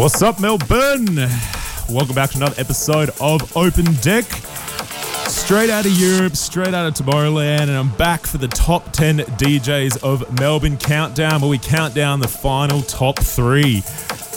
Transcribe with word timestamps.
What's 0.00 0.22
up, 0.22 0.40
Melbourne? 0.40 1.28
Welcome 1.90 2.14
back 2.14 2.30
to 2.30 2.38
another 2.38 2.58
episode 2.58 3.10
of 3.20 3.54
Open 3.54 3.84
Deck. 4.00 4.24
Straight 5.28 5.68
out 5.68 5.84
of 5.84 5.92
Europe, 5.92 6.36
straight 6.36 6.72
out 6.72 6.86
of 6.86 6.94
Tomorrowland, 6.94 7.64
and 7.64 7.72
I'm 7.72 7.90
back 7.96 8.26
for 8.26 8.38
the 8.38 8.48
top 8.48 8.94
10 8.94 9.18
DJs 9.18 10.02
of 10.02 10.40
Melbourne 10.40 10.78
Countdown, 10.78 11.42
where 11.42 11.50
we 11.50 11.58
count 11.58 11.94
down 11.94 12.18
the 12.18 12.28
final 12.28 12.80
top 12.80 13.18
three. 13.18 13.82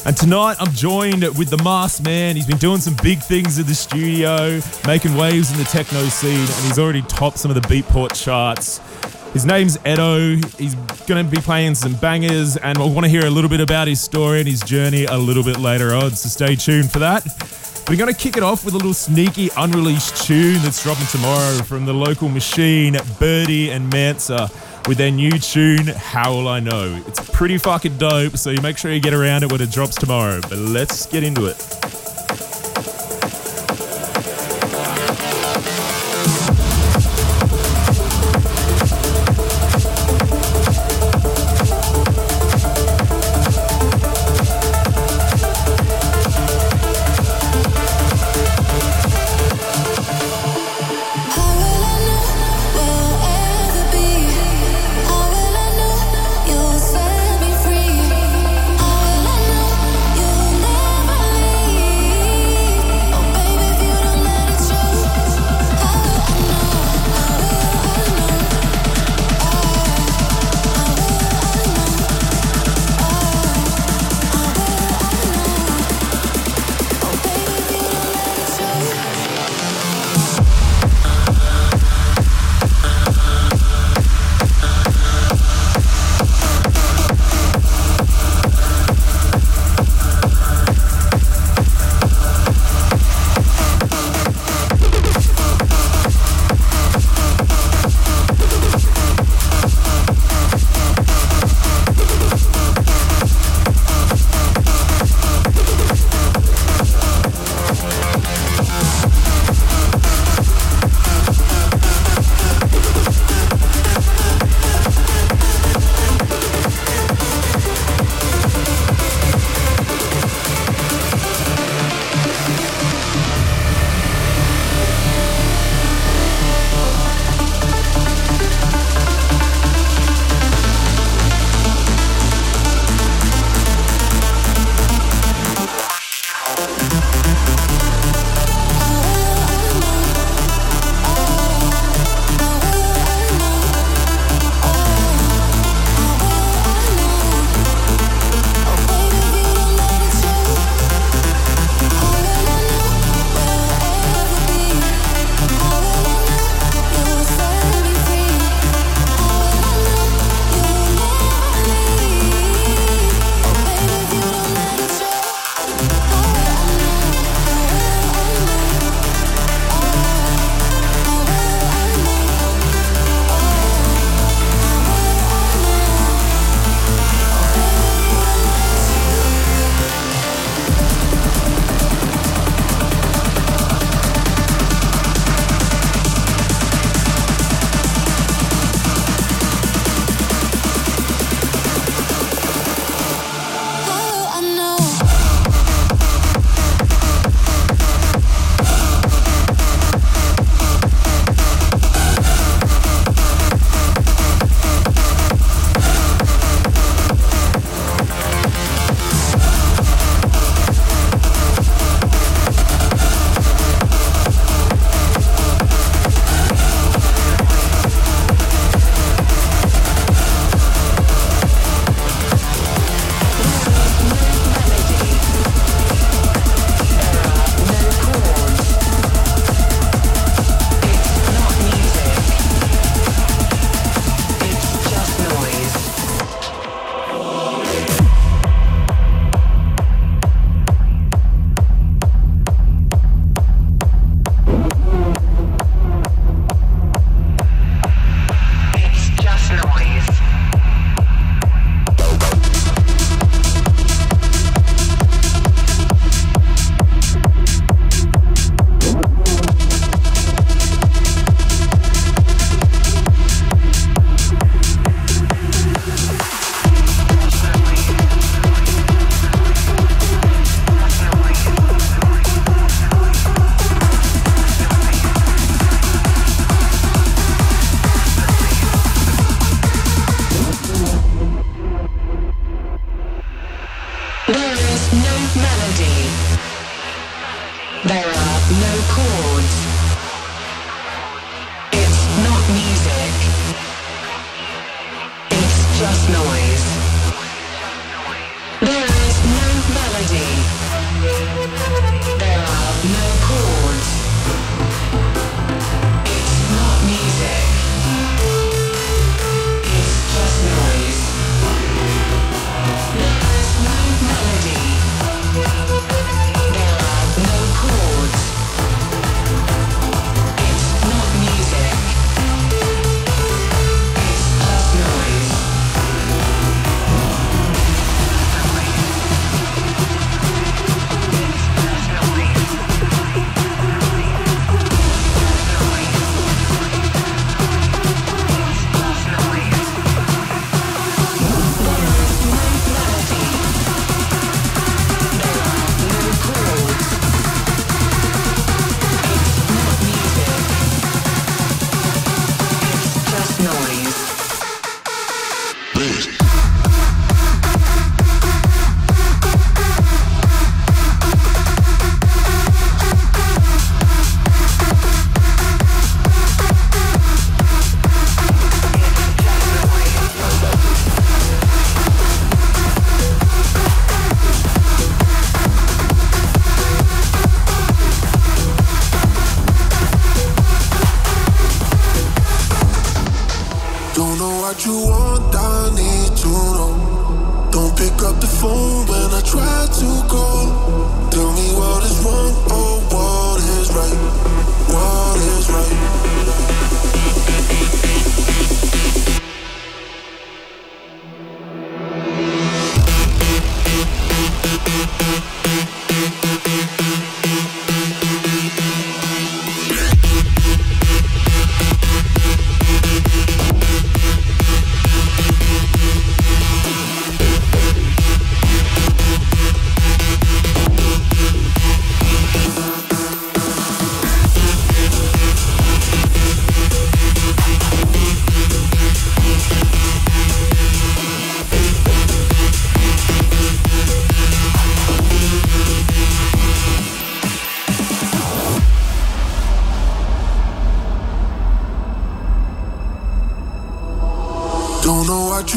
And 0.06 0.18
tonight 0.18 0.58
I'm 0.60 0.74
joined 0.74 1.24
with 1.38 1.50
the 1.50 1.64
Masked 1.64 2.04
Man. 2.04 2.36
He's 2.36 2.46
been 2.46 2.58
doing 2.58 2.80
some 2.80 2.98
big 3.02 3.20
things 3.20 3.58
in 3.58 3.66
the 3.66 3.74
studio, 3.74 4.60
making 4.86 5.16
waves 5.16 5.50
in 5.50 5.58
the 5.58 5.64
techno 5.64 6.04
scene, 6.10 6.42
and 6.42 6.66
he's 6.66 6.78
already 6.78 7.04
topped 7.04 7.38
some 7.38 7.50
of 7.50 7.56
the 7.56 7.66
Beatport 7.70 8.22
charts. 8.22 8.82
His 9.34 9.46
name's 9.46 9.78
Etto. 9.84 10.36
He's 10.60 10.76
going 11.08 11.26
to 11.26 11.30
be 11.30 11.42
playing 11.42 11.74
some 11.74 11.96
bangers, 11.96 12.56
and 12.56 12.78
we'll 12.78 12.94
want 12.94 13.06
to 13.06 13.10
hear 13.10 13.26
a 13.26 13.30
little 13.32 13.50
bit 13.50 13.62
about 13.62 13.88
his 13.88 14.00
story 14.00 14.40
and 14.40 14.48
his 14.48 14.62
journey 14.62 15.06
a 15.06 15.18
little 15.18 15.44
bit 15.44 15.58
later 15.58 15.96
on, 15.96 16.12
so 16.12 16.30
stay 16.30 16.56
tuned 16.56 16.92
for 16.92 17.00
that. 17.00 17.26
We're 17.90 17.98
going 17.98 18.14
to 18.14 18.18
kick 18.18 18.38
it 18.38 18.44
off 18.44 18.64
with 18.64 18.76
a 18.76 18.78
little 18.78 18.94
sneaky 18.94 19.50
unreleased 19.58 20.26
tune 20.26 20.62
that's 20.62 20.84
dropping 20.84 21.08
tomorrow 21.08 21.64
from 21.64 21.86
the 21.86 21.94
local 21.94 22.30
machine, 22.30 22.96
Birdie 23.20 23.72
and 23.72 23.90
Mansa, 23.92 24.52
with 24.88 25.00
their 25.00 25.12
new 25.12 25.32
tune, 25.32 25.88
How 25.88 26.32
Will 26.34 26.48
I 26.48 26.60
Know? 26.60 27.04
It's 27.08 27.28
pretty 27.32 27.58
fucking 27.58 27.98
dope, 27.98 28.38
so 28.38 28.52
you 28.52 28.62
make 28.62 28.78
sure 28.78 28.94
you 28.94 29.02
get 29.02 29.14
around 29.14 29.44
it 29.44 29.52
when 29.52 29.62
it 29.62 29.72
drops 29.72 29.96
tomorrow. 29.96 30.42
But 30.42 30.60
let's 30.60 31.08
get 31.08 31.24
into 31.24 31.48
it. 31.48 32.03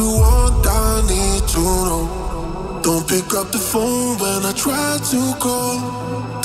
You 0.06 0.12
want, 0.22 0.66
I 0.66 1.02
need 1.10 1.42
to 1.54 1.62
know. 1.88 2.06
Don't 2.86 3.06
pick 3.08 3.28
up 3.34 3.50
the 3.50 3.58
phone 3.58 4.18
when 4.22 4.40
I 4.50 4.52
try 4.54 4.98
to 5.12 5.20
call. 5.42 5.76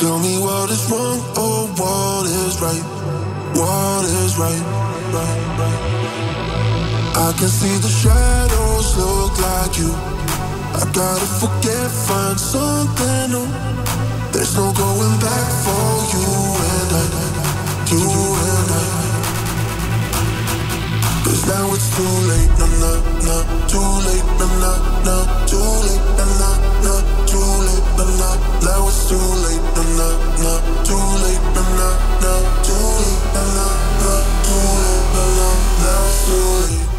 Tell 0.01 0.17
me 0.25 0.33
what 0.45 0.67
is 0.75 0.83
wrong 0.89 1.19
or 1.37 1.69
what 1.79 2.25
is 2.25 2.53
right. 2.65 2.85
What 3.59 4.03
is 4.21 4.31
right, 4.43 4.63
right, 5.15 5.41
right. 5.61 5.81
I 7.27 7.29
can 7.37 7.51
see 7.59 7.75
the 7.85 7.93
shadows 8.01 8.87
look 8.97 9.33
like 9.49 9.73
you. 9.81 9.91
I 10.81 10.83
gotta 11.01 11.27
forget, 11.41 11.87
find 12.07 12.39
something 12.39 13.23
new. 13.33 13.47
There's 14.33 14.55
no 14.57 14.73
going 14.73 15.17
back 15.27 15.47
for 15.65 15.91
you 16.13 16.29
and 16.73 16.89
I, 17.01 17.05
you 17.91 18.05
and 18.47 18.50
now 21.51 21.73
it's 21.73 21.89
too 21.95 22.15
late, 22.31 22.53
nah, 22.59 22.71
nah, 22.79 22.97
nah, 23.27 23.43
too 23.67 23.91
late, 24.07 24.29
nah, 24.39 24.47
nah, 24.63 24.77
nah, 25.03 25.23
too 25.49 25.59
late, 25.85 26.05
nah, 26.17 26.31
nah, 26.39 26.55
nah, 26.85 27.01
too 27.27 27.51
late, 27.67 27.87
nah, 27.99 28.07
nah, 28.21 28.35
now 28.63 28.87
it's 28.87 29.09
too 29.09 29.19
late, 29.43 29.65
nah, 29.75 29.83
nah, 29.99 30.15
nah, 30.43 30.59
too 30.87 31.07
late, 31.23 31.43
nah, 31.55 31.67
nah, 31.79 31.93
nah, 32.23 32.39
too 32.63 32.87
late, 33.03 33.23
nah, 33.35 33.47
nah, 33.57 33.73
nah, 34.03 34.21
too 34.47 34.63
late, 34.83 35.07
nah, 35.15 35.27
nah, 35.37 35.55
now 35.83 36.07
it's 36.07 36.25
too 36.25 36.47
late. 36.61 36.90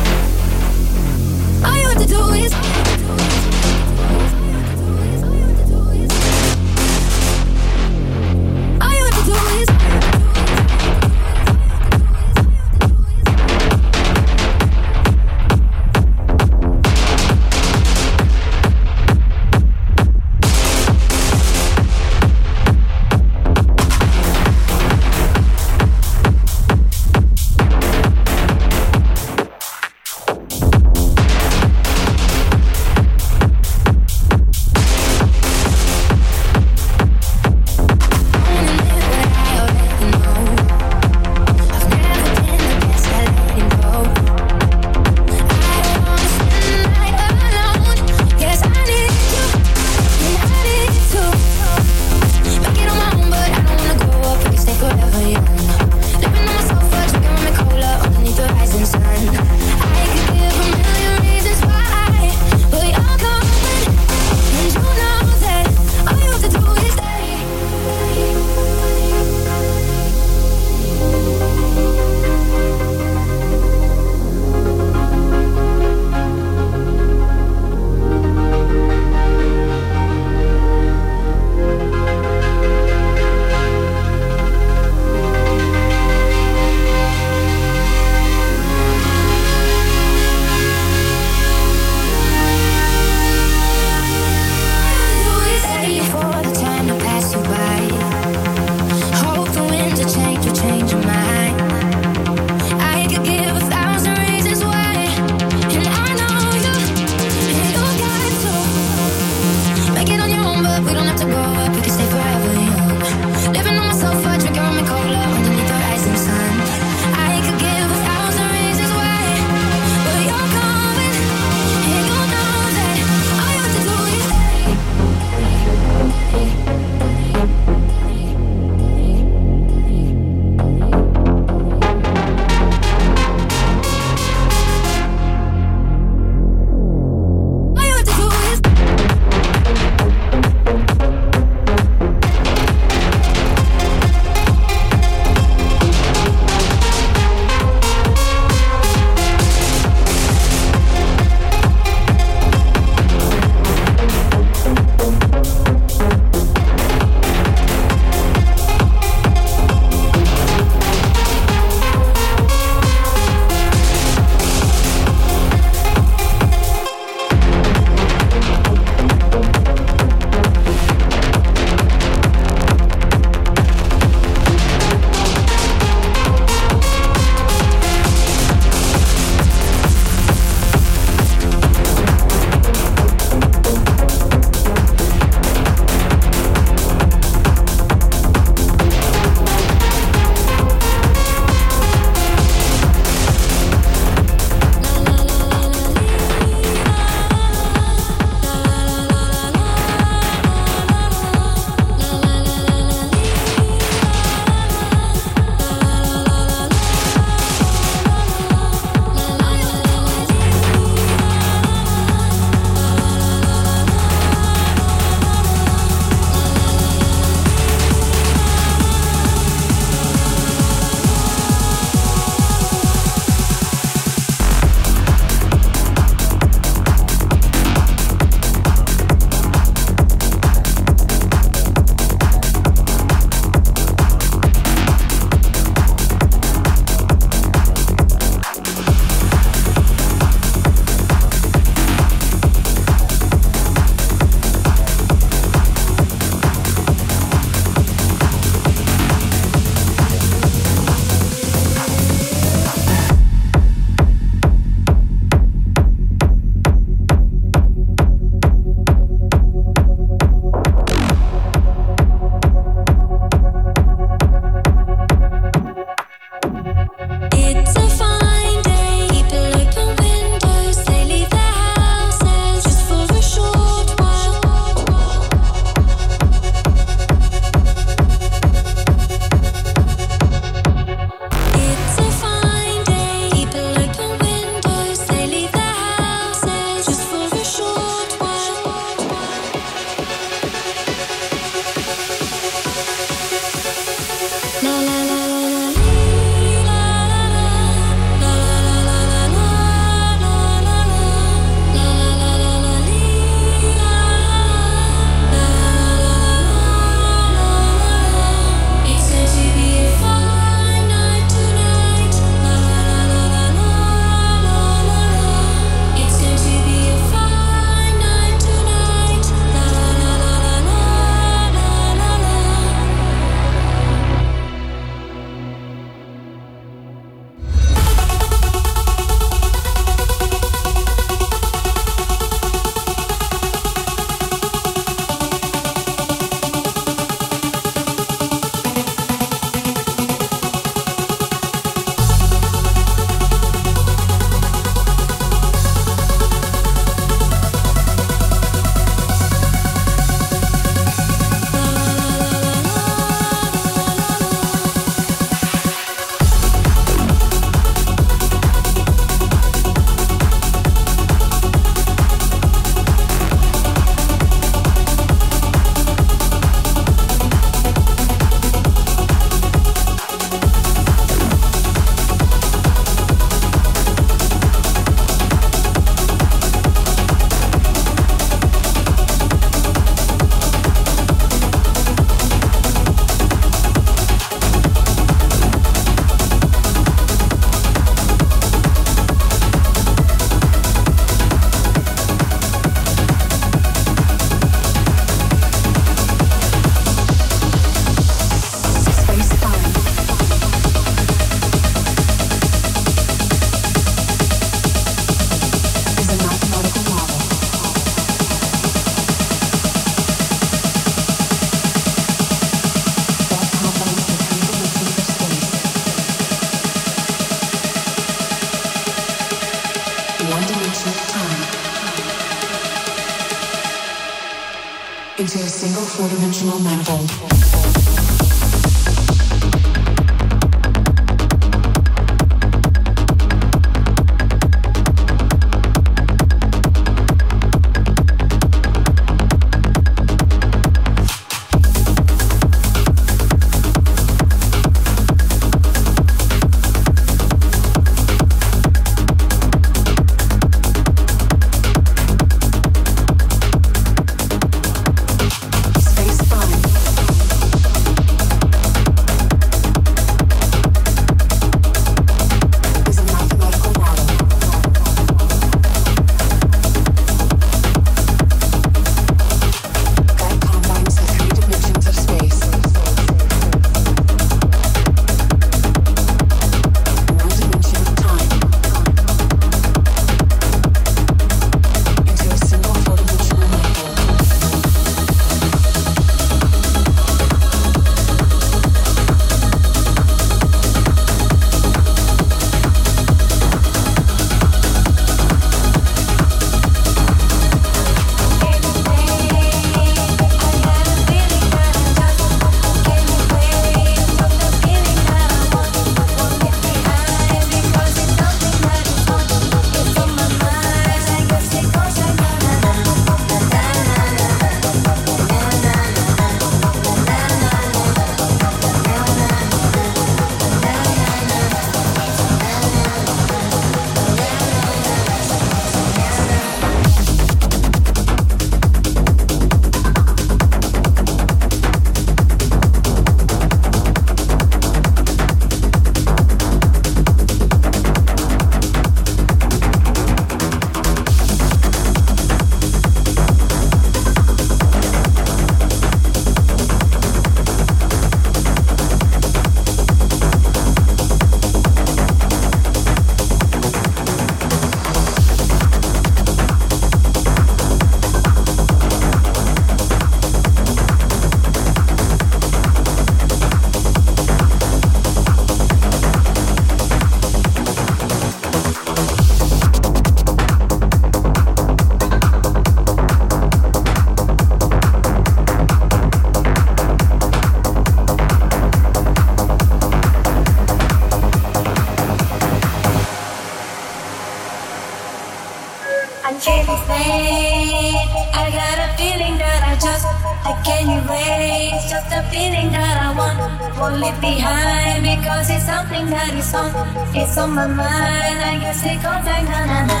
won't 593.80 593.98
leave 593.98 594.20
behind 594.20 595.02
because 595.02 595.48
it's 595.48 595.64
something 595.64 596.06
that 596.10 596.34
is 596.34 596.52
on, 596.54 596.68
it's 597.16 597.36
on 597.38 597.50
my 597.54 597.66
mind. 597.66 598.38
I 598.44 598.58
guess 598.60 598.84
it 598.84 598.96
goes 599.00 599.24
like 599.24 599.44
na 599.48 599.60
na 599.64 599.80
na. 599.88 600.00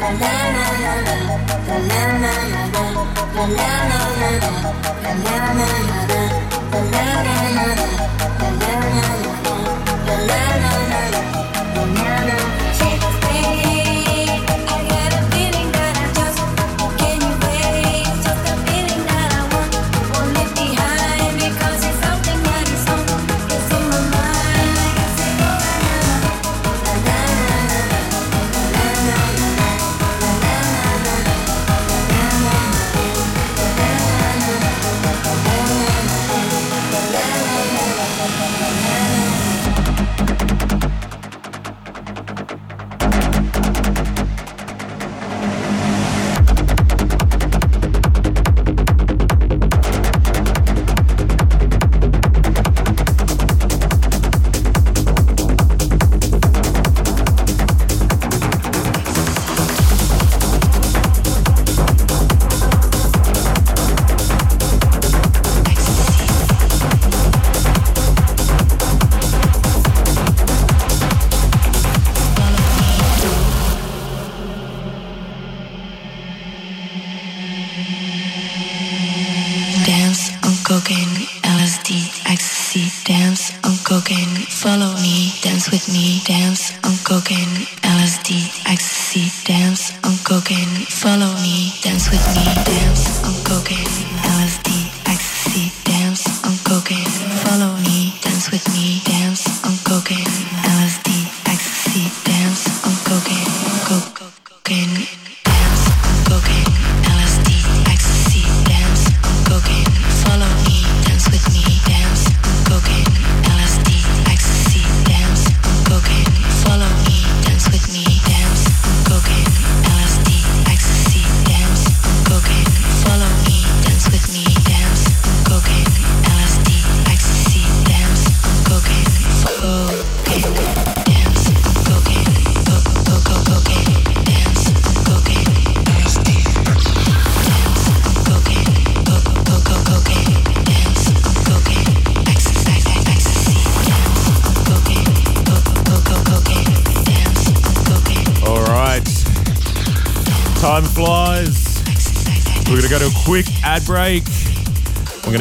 Na 0.00 0.10
na 0.20 0.32
na. 0.54 0.64
Na 1.66 1.76
na 1.90 2.00
na 2.18 2.32
na. 2.42 2.84
Na 3.34 3.44
na 3.46 3.70
na 3.86 4.00
na 4.18 4.30
na. 4.42 4.58
Na 4.90 5.12
na 5.14 5.38
na 5.58 5.68
na 5.78 6.00
na. 6.10 6.20
Na 6.72 6.80
na 6.90 7.06
na 7.22 7.36
na 7.54 7.66
na. 7.78 8.09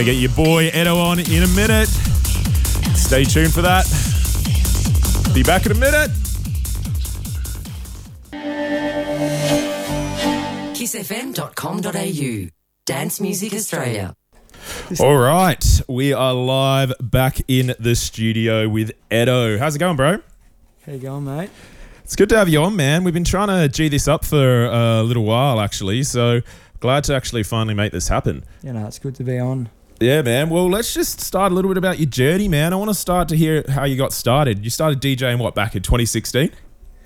Get 0.09 0.17
your 0.17 0.31
boy 0.31 0.69
Etto 0.69 0.97
on 0.97 1.19
in 1.19 1.43
a 1.43 1.47
minute. 1.49 1.87
Stay 2.95 3.23
tuned 3.25 3.53
for 3.53 3.61
that. 3.61 3.85
Be 5.35 5.43
back 5.43 5.67
in 5.67 5.71
a 5.71 5.75
minute. 5.75 6.09
kissfm.com.au. 10.73 12.49
Dance 12.87 13.21
Music 13.21 13.53
Australia. 13.53 14.15
All 14.99 15.15
right. 15.15 15.63
We 15.87 16.11
are 16.11 16.33
live 16.33 16.91
back 16.99 17.41
in 17.47 17.75
the 17.79 17.95
studio 17.95 18.67
with 18.67 18.93
Etto. 19.11 19.59
How's 19.59 19.75
it 19.75 19.79
going, 19.79 19.95
bro? 19.95 20.23
How 20.87 20.91
you 20.91 20.97
going, 20.97 21.25
mate? 21.25 21.51
It's 22.03 22.15
good 22.15 22.29
to 22.29 22.37
have 22.39 22.49
you 22.49 22.63
on, 22.63 22.75
man. 22.75 23.03
We've 23.03 23.13
been 23.13 23.23
trying 23.23 23.49
to 23.49 23.69
G 23.69 23.89
this 23.89 24.07
up 24.07 24.25
for 24.25 24.65
a 24.65 25.03
little 25.03 25.25
while, 25.25 25.59
actually. 25.59 26.01
So 26.01 26.41
glad 26.79 27.03
to 27.03 27.13
actually 27.13 27.43
finally 27.43 27.75
make 27.75 27.91
this 27.91 28.07
happen. 28.07 28.43
You 28.63 28.73
know, 28.73 28.87
it's 28.87 28.97
good 28.97 29.13
to 29.13 29.23
be 29.23 29.37
on. 29.37 29.69
Yeah, 29.99 30.21
man. 30.21 30.49
Well, 30.49 30.69
let's 30.69 30.93
just 30.93 31.19
start 31.19 31.51
a 31.51 31.55
little 31.55 31.69
bit 31.69 31.77
about 31.77 31.99
your 31.99 32.09
journey, 32.09 32.47
man. 32.47 32.71
I 32.71 32.77
want 32.77 32.89
to 32.89 32.93
start 32.95 33.27
to 33.29 33.35
hear 33.35 33.65
how 33.67 33.83
you 33.83 33.97
got 33.97 34.13
started. 34.13 34.63
You 34.63 34.69
started 34.69 35.01
DJing 35.01 35.39
what 35.39 35.55
back 35.55 35.75
in 35.75 35.83
2016? 35.83 36.51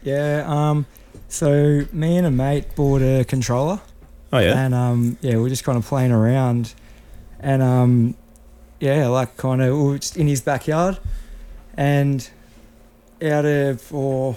Yeah. 0.03 0.43
Um. 0.47 0.85
So 1.27 1.85
me 1.91 2.17
and 2.17 2.27
a 2.27 2.31
mate 2.31 2.75
bought 2.75 3.01
a 3.01 3.23
controller, 3.25 3.81
Oh 4.31 4.37
yeah. 4.37 4.63
and 4.65 4.75
um, 4.75 5.17
yeah, 5.21 5.37
we 5.37 5.45
are 5.45 5.49
just 5.49 5.63
kind 5.63 5.77
of 5.77 5.85
playing 5.85 6.11
around, 6.11 6.75
and 7.39 7.63
um, 7.63 8.15
yeah, 8.79 9.07
like 9.07 9.35
kind 9.37 9.61
of 9.63 9.75
we 9.75 9.83
were 9.83 9.97
just 9.97 10.15
in 10.15 10.27
his 10.27 10.41
backyard, 10.41 10.99
and 11.75 12.29
out 13.23 13.45
of 13.45 13.91
or 13.91 14.35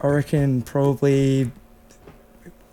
I 0.00 0.06
reckon 0.06 0.62
probably 0.62 1.50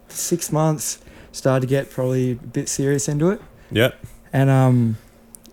six 0.10 0.52
months 0.52 1.00
started 1.32 1.62
to 1.62 1.68
get 1.68 1.90
probably 1.90 2.32
a 2.32 2.36
bit 2.36 2.70
serious 2.70 3.08
into 3.08 3.32
it. 3.32 3.42
Yep. 3.72 3.96
And 4.34 4.50
um, 4.50 4.98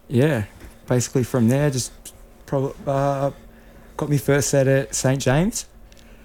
yeah, 0.08 0.44
basically 0.88 1.22
from 1.22 1.48
there, 1.48 1.70
just 1.70 1.92
probably 2.46 2.72
uh, 2.86 3.30
got 3.96 4.08
me 4.08 4.16
first 4.18 4.48
set 4.50 4.66
at 4.66 4.94
St 4.94 5.20
James, 5.20 5.66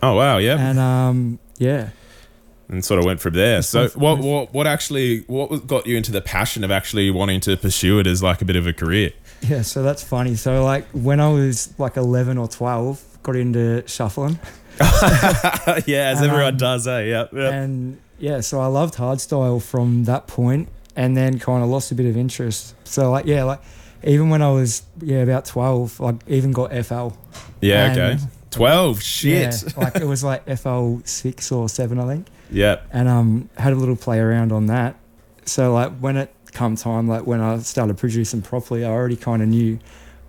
Oh 0.01 0.15
wow, 0.15 0.37
yeah. 0.37 0.57
and 0.57 0.79
um, 0.79 1.39
yeah, 1.57 1.89
And 2.69 2.83
sort 2.83 2.99
of 2.99 3.05
went 3.05 3.19
from 3.19 3.33
there. 3.33 3.61
So 3.61 3.89
what 3.89 4.19
what 4.19 4.53
what 4.53 4.67
actually 4.67 5.21
what 5.27 5.67
got 5.67 5.85
you 5.85 5.97
into 5.97 6.11
the 6.11 6.21
passion 6.21 6.63
of 6.63 6.71
actually 6.71 7.11
wanting 7.11 7.41
to 7.41 7.57
pursue 7.57 7.99
it 7.99 8.07
as 8.07 8.23
like 8.23 8.41
a 8.41 8.45
bit 8.45 8.55
of 8.55 8.65
a 8.67 8.73
career? 8.73 9.11
yeah. 9.41 9.61
So 9.61 9.83
that's 9.83 10.03
funny. 10.03 10.35
So 10.35 10.63
like 10.63 10.85
when 10.93 11.19
I 11.19 11.27
was 11.29 11.77
like 11.77 11.97
eleven 11.97 12.37
or 12.37 12.47
twelve, 12.47 13.03
got 13.23 13.35
into 13.35 13.83
shuffling, 13.87 14.39
yeah, 14.79 16.09
as 16.11 16.21
And, 16.21 16.29
everyone 16.31 16.53
um, 16.53 16.57
does, 16.57 16.87
eh? 16.87 17.01
Yeah. 17.01 17.25
yeah. 17.33 17.49
and 17.51 17.99
yeah, 18.17 18.39
so 18.39 18.61
I 18.61 18.67
loved 18.67 18.95
hardstyle 18.95 19.61
from 19.61 20.05
that 20.05 20.25
point, 20.27 20.69
and 20.95 21.15
then 21.17 21.39
kind 21.39 21.63
of 21.63 21.69
lost 21.69 21.91
a 21.91 21.95
bit 21.95 22.05
of 22.05 22.17
interest. 22.17 22.75
So 22.85 23.11
like 23.11 23.25
yeah, 23.25 23.43
like 23.43 23.61
even 24.03 24.29
when 24.29 24.41
I 24.41 24.51
was 24.51 24.83
yeah 25.01 25.19
about 25.19 25.45
twelve, 25.45 25.99
like 25.99 26.15
even 26.27 26.51
got 26.51 26.71
FL. 26.85 27.09
Yeah, 27.61 27.91
and- 27.91 27.99
okay. 28.19 28.23
12, 28.51 29.01
shit. 29.03 29.63
Yeah, 29.63 29.69
like 29.75 29.97
it 29.97 30.05
was 30.05 30.23
like 30.23 30.45
FL 30.57 30.99
six 31.03 31.51
or 31.51 31.67
seven, 31.67 31.99
I 31.99 32.07
think. 32.07 32.27
Yeah. 32.49 32.79
and 32.93 33.09
um 33.09 33.49
had 33.57 33.73
a 33.73 33.75
little 33.75 33.97
play 33.97 34.19
around 34.19 34.51
on 34.53 34.67
that. 34.67 34.95
So 35.45 35.73
like 35.73 35.91
when 35.99 36.15
it 36.15 36.33
come 36.53 36.77
time, 36.77 37.05
like 37.09 37.27
when 37.27 37.41
I 37.41 37.57
started 37.59 37.97
producing 37.97 38.41
properly, 38.41 38.85
I 38.85 38.89
already 38.89 39.17
kind 39.17 39.41
of 39.41 39.49
knew 39.49 39.77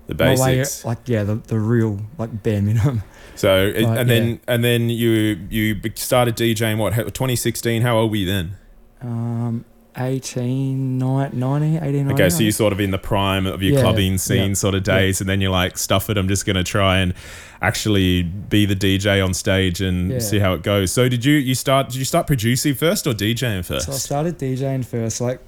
The 0.08 0.14
my 0.14 0.30
way, 0.30 0.56
basics. 0.56 0.84
like 0.84 0.98
yeah, 1.06 1.22
the, 1.22 1.36
the 1.36 1.60
real 1.60 2.00
like 2.18 2.42
bare 2.42 2.60
minimum. 2.62 3.02
So 3.36 3.72
Like, 3.76 3.98
and 4.00 4.08
then 4.10 4.40
and 4.48 4.64
then 4.64 4.88
you 4.90 5.38
you 5.50 5.78
started 5.94 6.36
DJing 6.36 6.78
what 6.78 6.94
2016 6.94 7.82
how 7.82 7.98
old 7.98 8.10
were 8.10 8.16
you 8.16 8.26
then? 8.26 8.56
Um, 9.02 9.64
18, 9.98 10.98
19, 10.98 11.36
18, 11.38 11.80
19. 11.82 12.10
Okay, 12.12 12.28
so 12.30 12.42
you're 12.42 12.52
sort 12.52 12.72
of 12.72 12.80
in 12.80 12.90
the 12.90 12.98
prime 12.98 13.46
of 13.46 13.62
your 13.62 13.74
Yeah, 13.74 13.80
clubbing 13.82 14.18
scene 14.18 14.48
yeah, 14.50 14.54
sort 14.54 14.74
of 14.74 14.82
days, 14.82 15.20
and 15.20 15.28
then 15.28 15.40
you're 15.40 15.50
like, 15.50 15.78
stuff 15.78 16.10
it, 16.10 16.16
I'm 16.18 16.28
just 16.28 16.44
going 16.46 16.56
to 16.56 16.64
try 16.64 16.98
and 16.98 17.14
actually 17.62 18.22
be 18.22 18.66
the 18.66 18.76
DJ 18.76 19.24
on 19.24 19.32
stage 19.34 19.80
and 19.80 20.12
Yeah. 20.12 20.18
see 20.18 20.38
how 20.38 20.54
it 20.54 20.62
goes. 20.62 20.92
So 20.92 21.08
did 21.08 21.24
you 21.24 21.34
you 21.34 21.54
start 21.54 21.88
did 21.88 21.96
you 21.96 22.04
start 22.04 22.26
producing 22.26 22.74
first 22.74 23.06
or 23.06 23.12
DJing 23.14 23.64
first? 23.64 23.86
So 23.86 23.92
I 23.92 23.96
started 23.96 24.38
DJing 24.38 24.84
first, 24.84 25.20
like 25.20 25.40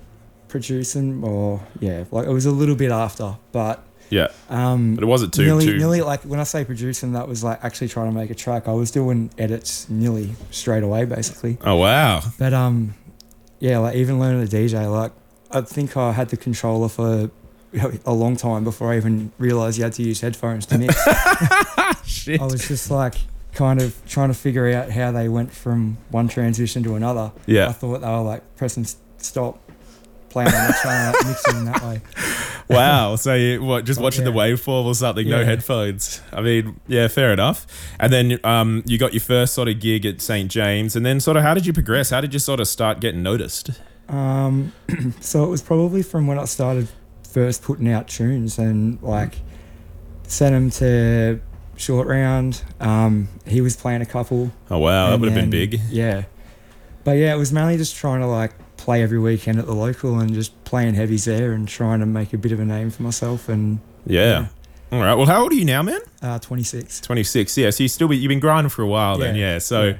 producing, 0.48 1.22
or 1.22 1.60
yeah, 1.80 2.04
like 2.10 2.26
it 2.26 2.32
was 2.32 2.46
a 2.46 2.50
little 2.50 2.74
bit 2.76 2.90
after, 2.90 3.36
but 3.52 3.84
yeah, 4.10 4.28
um, 4.48 4.94
but 4.94 5.04
it 5.04 5.06
wasn't 5.06 5.34
too 5.34 5.44
nearly, 5.44 5.66
too. 5.66 5.76
nearly 5.76 6.00
like 6.00 6.22
when 6.22 6.40
I 6.40 6.44
say 6.44 6.64
producing, 6.64 7.12
that 7.12 7.28
was 7.28 7.44
like 7.44 7.62
actually 7.62 7.88
trying 7.88 8.10
to 8.10 8.14
make 8.18 8.30
a 8.30 8.34
track. 8.34 8.66
I 8.66 8.72
was 8.72 8.90
doing 8.90 9.30
edits 9.36 9.88
nearly 9.90 10.30
straight 10.50 10.82
away, 10.82 11.04
basically. 11.04 11.58
oh 11.62 11.76
wow, 11.76 12.22
But 12.38 12.54
um, 12.54 12.94
yeah, 13.60 13.78
like 13.78 13.96
even 13.96 14.18
learning 14.18 14.46
to 14.46 14.56
DJ, 14.56 14.90
like 14.90 15.12
I 15.50 15.60
think 15.62 15.96
I 15.96 16.12
had 16.12 16.28
the 16.28 16.36
controller 16.36 16.88
for 16.88 17.30
a 18.04 18.12
long 18.12 18.36
time 18.36 18.64
before 18.64 18.92
I 18.92 18.96
even 18.96 19.32
realized 19.38 19.78
you 19.78 19.84
had 19.84 19.92
to 19.94 20.02
use 20.02 20.20
headphones 20.20 20.66
to 20.66 20.78
mix. 20.78 20.94
shit. 22.04 22.40
I 22.40 22.44
was 22.44 22.66
just 22.66 22.90
like 22.90 23.14
kind 23.52 23.80
of 23.80 24.00
trying 24.06 24.28
to 24.28 24.34
figure 24.34 24.70
out 24.70 24.90
how 24.90 25.10
they 25.12 25.28
went 25.28 25.52
from 25.52 25.98
one 26.10 26.28
transition 26.28 26.82
to 26.84 26.94
another. 26.94 27.32
Yeah. 27.46 27.68
I 27.68 27.72
thought 27.72 28.00
they 28.00 28.06
were 28.06 28.20
like 28.20 28.56
pressing 28.56 28.86
stop, 29.18 29.58
playing 30.30 30.54
on 30.54 30.66
the 30.68 30.76
channel, 30.82 31.12
like, 31.12 31.26
mixing 31.26 31.56
in 31.56 31.64
that 31.66 31.82
way. 31.82 32.00
wow. 32.68 33.16
So 33.16 33.34
you 33.34 33.62
what 33.62 33.84
just 33.84 33.98
Oh, 34.00 34.02
watching 34.02 34.24
the 34.24 34.30
waveform 34.32 34.84
or 34.86 34.94
something? 34.94 35.28
No 35.28 35.44
headphones. 35.44 36.20
I 36.32 36.40
mean, 36.40 36.80
yeah, 36.86 37.08
fair 37.08 37.32
enough. 37.32 37.66
And 37.98 38.12
then 38.12 38.38
um, 38.44 38.82
you 38.86 38.98
got 38.98 39.12
your 39.12 39.20
first 39.20 39.54
sort 39.54 39.68
of 39.68 39.80
gig 39.80 40.04
at 40.06 40.20
St 40.20 40.50
James, 40.50 40.94
and 40.96 41.04
then 41.06 41.20
sort 41.20 41.36
of 41.36 41.42
how 41.42 41.54
did 41.54 41.66
you 41.66 41.72
progress? 41.72 42.10
How 42.10 42.20
did 42.20 42.32
you 42.32 42.38
sort 42.40 42.60
of 42.60 42.68
start 42.68 43.00
getting 43.00 43.22
noticed? 43.22 43.70
Um, 44.08 44.72
so 45.20 45.44
it 45.44 45.48
was 45.48 45.62
probably 45.62 46.02
from 46.02 46.26
when 46.26 46.38
I 46.38 46.44
started 46.46 46.88
first 47.30 47.62
putting 47.62 47.88
out 47.90 48.08
tunes 48.08 48.58
and 48.58 49.00
like 49.02 49.34
sent 50.26 50.54
him 50.54 50.70
to 50.70 51.40
short 51.76 52.08
round. 52.08 52.62
Um, 52.80 53.28
he 53.46 53.60
was 53.60 53.76
playing 53.76 54.00
a 54.02 54.06
couple. 54.06 54.50
Oh 54.70 54.78
wow, 54.78 55.10
that 55.10 55.20
would 55.20 55.30
have 55.30 55.38
been 55.38 55.50
big. 55.50 55.80
Yeah, 55.90 56.24
but 57.04 57.12
yeah, 57.12 57.34
it 57.34 57.38
was 57.38 57.52
mainly 57.52 57.76
just 57.76 57.96
trying 57.96 58.20
to 58.20 58.26
like 58.26 58.52
play 58.88 59.02
every 59.02 59.18
weekend 59.18 59.58
at 59.58 59.66
the 59.66 59.74
local 59.74 60.18
and 60.18 60.32
just 60.32 60.64
playing 60.64 60.94
heavies 60.94 61.26
there 61.26 61.52
and 61.52 61.68
trying 61.68 62.00
to 62.00 62.06
make 62.06 62.32
a 62.32 62.38
bit 62.38 62.52
of 62.52 62.58
a 62.58 62.64
name 62.64 62.90
for 62.90 63.02
myself. 63.02 63.46
And 63.46 63.80
Yeah. 64.06 64.46
All 64.90 65.00
right. 65.00 65.14
Well, 65.14 65.26
how 65.26 65.42
old 65.42 65.52
are 65.52 65.54
you 65.54 65.64
now, 65.66 65.82
man? 65.82 66.00
uh, 66.20 66.36
26. 66.40 67.00
26 67.02 67.56
yeah 67.58 67.70
so 67.70 67.84
you 67.84 67.88
still 67.88 68.08
be, 68.08 68.16
you've 68.16 68.28
been 68.28 68.40
grinding 68.40 68.68
for 68.70 68.82
a 68.82 68.86
while 68.88 69.16
then 69.18 69.36
Yeah, 69.36 69.52
yeah 69.52 69.58
so 69.60 69.84
yeah. 69.84 69.96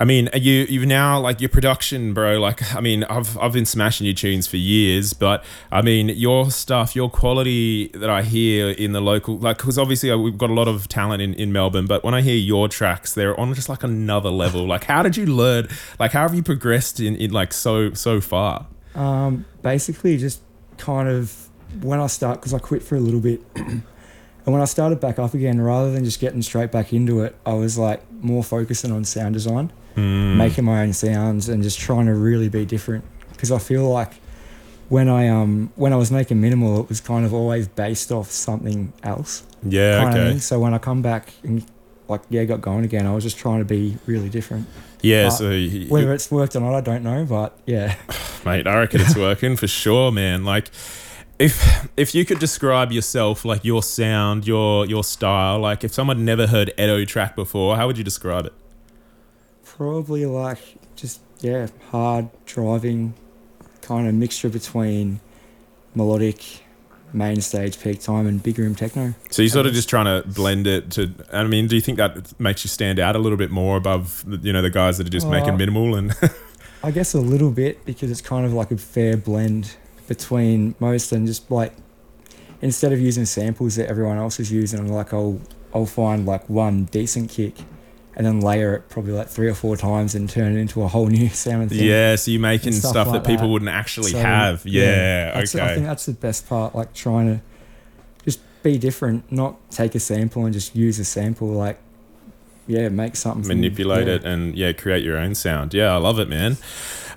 i 0.00 0.04
mean 0.04 0.28
are 0.32 0.38
you 0.38 0.66
you've 0.68 0.84
now 0.88 1.20
like 1.20 1.40
your 1.40 1.48
production 1.48 2.12
bro 2.12 2.40
like 2.40 2.74
i 2.74 2.80
mean 2.80 3.04
i've 3.04 3.38
i've 3.38 3.52
been 3.52 3.66
smashing 3.66 4.04
your 4.04 4.14
tunes 4.14 4.48
for 4.48 4.56
years 4.56 5.12
but 5.12 5.44
i 5.70 5.80
mean 5.80 6.08
your 6.08 6.50
stuff 6.50 6.96
your 6.96 7.08
quality 7.08 7.86
that 7.94 8.10
i 8.10 8.22
hear 8.22 8.70
in 8.70 8.90
the 8.90 9.00
local 9.00 9.38
like 9.38 9.58
because 9.58 9.78
obviously 9.78 10.10
uh, 10.10 10.18
we've 10.18 10.36
got 10.38 10.50
a 10.50 10.54
lot 10.54 10.66
of 10.66 10.88
talent 10.88 11.22
in, 11.22 11.34
in 11.34 11.52
melbourne 11.52 11.86
but 11.86 12.02
when 12.02 12.14
i 12.14 12.20
hear 12.20 12.34
your 12.36 12.66
tracks 12.66 13.14
they're 13.14 13.38
on 13.38 13.54
just 13.54 13.68
like 13.68 13.84
another 13.84 14.30
level 14.30 14.66
like 14.66 14.82
how 14.82 15.04
did 15.04 15.16
you 15.16 15.24
learn 15.26 15.68
like 16.00 16.10
how 16.10 16.22
have 16.22 16.34
you 16.34 16.42
progressed 16.42 16.98
in, 16.98 17.14
in 17.14 17.30
like 17.30 17.52
so 17.52 17.92
so 17.94 18.20
far 18.20 18.66
Um, 18.96 19.44
basically, 19.62 20.16
just 20.18 20.40
kind 20.78 21.08
of 21.08 21.48
when 21.80 22.00
I 22.00 22.08
start, 22.08 22.40
because 22.40 22.52
I 22.52 22.58
quit 22.58 22.82
for 22.82 22.96
a 22.96 23.00
little 23.00 23.20
bit. 23.20 23.40
And 24.50 24.54
when 24.54 24.62
I 24.62 24.64
started 24.64 24.98
back 24.98 25.20
up 25.20 25.32
again, 25.32 25.60
rather 25.60 25.92
than 25.92 26.04
just 26.04 26.18
getting 26.18 26.42
straight 26.42 26.72
back 26.72 26.92
into 26.92 27.20
it, 27.20 27.36
I 27.46 27.52
was 27.54 27.78
like 27.78 28.02
more 28.20 28.42
focusing 28.42 28.90
on 28.90 29.04
sound 29.04 29.34
design, 29.34 29.70
Hmm. 29.94 30.36
making 30.38 30.64
my 30.64 30.82
own 30.82 30.92
sounds, 30.92 31.48
and 31.48 31.62
just 31.62 31.78
trying 31.78 32.06
to 32.06 32.14
really 32.14 32.48
be 32.48 32.64
different. 32.66 33.04
Because 33.30 33.52
I 33.52 33.58
feel 33.58 33.88
like 33.88 34.14
when 34.88 35.08
I 35.08 35.28
um 35.28 35.70
when 35.76 35.92
I 35.92 35.96
was 35.96 36.10
making 36.10 36.40
minimal, 36.40 36.80
it 36.80 36.88
was 36.88 37.00
kind 37.00 37.24
of 37.24 37.32
always 37.32 37.68
based 37.68 38.10
off 38.10 38.28
something 38.32 38.92
else. 39.04 39.44
yeah 39.62 40.08
okay 40.08 40.30
thing. 40.30 40.40
So 40.40 40.58
when 40.58 40.74
I 40.74 40.78
come 40.78 41.00
back 41.00 41.32
and 41.44 41.64
like 42.08 42.22
yeah 42.28 42.42
got 42.42 42.60
going 42.60 42.84
again, 42.84 43.06
I 43.06 43.14
was 43.14 43.22
just 43.22 43.38
trying 43.38 43.60
to 43.60 43.64
be 43.64 43.98
really 44.06 44.28
different. 44.28 44.66
yeah 45.00 45.28
Uh, 45.28 45.30
so 45.30 45.50
you, 45.50 45.86
Whether 45.88 46.12
it's 46.12 46.28
worked 46.28 46.56
or 46.56 46.60
not, 46.60 46.74
I 46.74 46.80
don't 46.80 47.04
know, 47.04 47.24
but 47.24 47.56
yeah. 47.66 47.94
mate. 48.44 48.66
I 48.66 48.78
reckon 48.80 49.00
it's 49.00 49.14
working 49.16 49.54
for 49.56 49.68
sure, 49.68 50.10
man. 50.10 50.44
Like, 50.44 50.70
if 51.40 51.88
if 51.96 52.14
you 52.14 52.24
could 52.26 52.38
describe 52.38 52.92
yourself, 52.92 53.44
like 53.46 53.64
your 53.64 53.82
sound, 53.82 54.46
your 54.46 54.86
your 54.86 55.02
style, 55.02 55.58
like 55.58 55.82
if 55.82 55.92
someone 55.92 56.24
never 56.24 56.46
heard 56.46 56.72
Etto 56.76 57.04
track 57.06 57.34
before, 57.34 57.76
how 57.76 57.86
would 57.86 57.96
you 57.96 58.04
describe 58.04 58.44
it? 58.44 58.52
Probably 59.64 60.26
like 60.26 60.58
just 60.96 61.20
yeah, 61.40 61.68
hard 61.90 62.28
driving, 62.44 63.14
kind 63.80 64.06
of 64.06 64.14
mixture 64.14 64.50
between 64.50 65.20
melodic, 65.94 66.62
main 67.14 67.40
stage 67.40 67.80
peak 67.80 68.00
time 68.02 68.26
and 68.26 68.42
big 68.42 68.58
room 68.58 68.74
techno. 68.74 69.14
So 69.30 69.40
you're 69.40 69.48
sort 69.48 69.64
of 69.64 69.72
just 69.72 69.88
trying 69.88 70.04
to 70.04 70.28
blend 70.28 70.66
it 70.66 70.90
to. 70.92 71.10
I 71.32 71.44
mean, 71.44 71.68
do 71.68 71.74
you 71.74 71.80
think 71.80 71.96
that 71.96 72.38
makes 72.38 72.64
you 72.64 72.68
stand 72.68 72.98
out 72.98 73.16
a 73.16 73.18
little 73.18 73.38
bit 73.38 73.50
more 73.50 73.78
above, 73.78 74.24
you 74.42 74.52
know, 74.52 74.60
the 74.60 74.68
guys 74.68 74.98
that 74.98 75.06
are 75.06 75.10
just 75.10 75.26
making 75.26 75.54
Uh, 75.54 75.56
minimal 75.56 75.94
and? 75.94 76.14
I 76.82 76.90
guess 76.90 77.14
a 77.14 77.20
little 77.20 77.50
bit 77.50 77.84
because 77.86 78.10
it's 78.10 78.20
kind 78.22 78.44
of 78.44 78.52
like 78.52 78.70
a 78.70 78.76
fair 78.76 79.16
blend 79.16 79.76
between 80.10 80.74
most 80.80 81.12
and 81.12 81.24
just 81.24 81.48
like 81.52 81.72
instead 82.60 82.92
of 82.92 83.00
using 83.00 83.24
samples 83.24 83.76
that 83.76 83.88
everyone 83.88 84.18
else 84.18 84.40
is 84.40 84.50
using, 84.50 84.92
like 84.92 85.14
I'll 85.14 85.40
I'll 85.72 85.86
find 85.86 86.26
like 86.26 86.50
one 86.50 86.86
decent 86.86 87.30
kick, 87.30 87.54
and 88.16 88.26
then 88.26 88.40
layer 88.40 88.74
it 88.74 88.88
probably 88.88 89.12
like 89.12 89.28
three 89.28 89.48
or 89.48 89.54
four 89.54 89.76
times 89.76 90.16
and 90.16 90.28
turn 90.28 90.56
it 90.56 90.60
into 90.60 90.82
a 90.82 90.88
whole 90.88 91.06
new 91.18 91.28
sounding 91.28 91.68
thing. 91.68 91.84
Yeah, 91.86 92.16
so 92.16 92.32
you're 92.32 92.40
making 92.40 92.72
stuff, 92.72 92.90
stuff 92.90 93.06
that 93.06 93.12
like 93.18 93.24
people 93.24 93.46
that. 93.46 93.52
wouldn't 93.52 93.70
actually 93.70 94.10
So, 94.10 94.18
have. 94.18 94.66
Yeah, 94.66 95.26
that's- 95.26 95.54
okay. 95.54 95.64
I 95.64 95.74
think 95.74 95.86
that's 95.86 96.06
the 96.06 96.12
best 96.12 96.48
part, 96.48 96.74
like 96.74 96.92
trying 96.92 97.26
to 97.36 97.40
just 98.24 98.40
be 98.64 98.78
different, 98.78 99.30
not 99.30 99.70
take 99.70 99.94
a 99.94 100.00
sample 100.00 100.44
and 100.44 100.52
just 100.52 100.74
use 100.74 100.98
a 100.98 101.04
sample, 101.04 101.46
like 101.48 101.78
yeah, 102.66 102.88
make 102.88 103.14
something. 103.14 103.46
manipulate 103.46 104.08
yeah. 104.08 104.14
it 104.14 104.24
and 104.24 104.56
yeah 104.56 104.72
create 104.72 105.02
your 105.04 105.16
own 105.18 105.34
sound 105.34 105.74
yeah 105.74 105.92
i 105.92 105.96
love 105.96 106.20
it 106.20 106.28
man 106.28 106.56